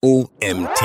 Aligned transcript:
OMT. 0.00 0.80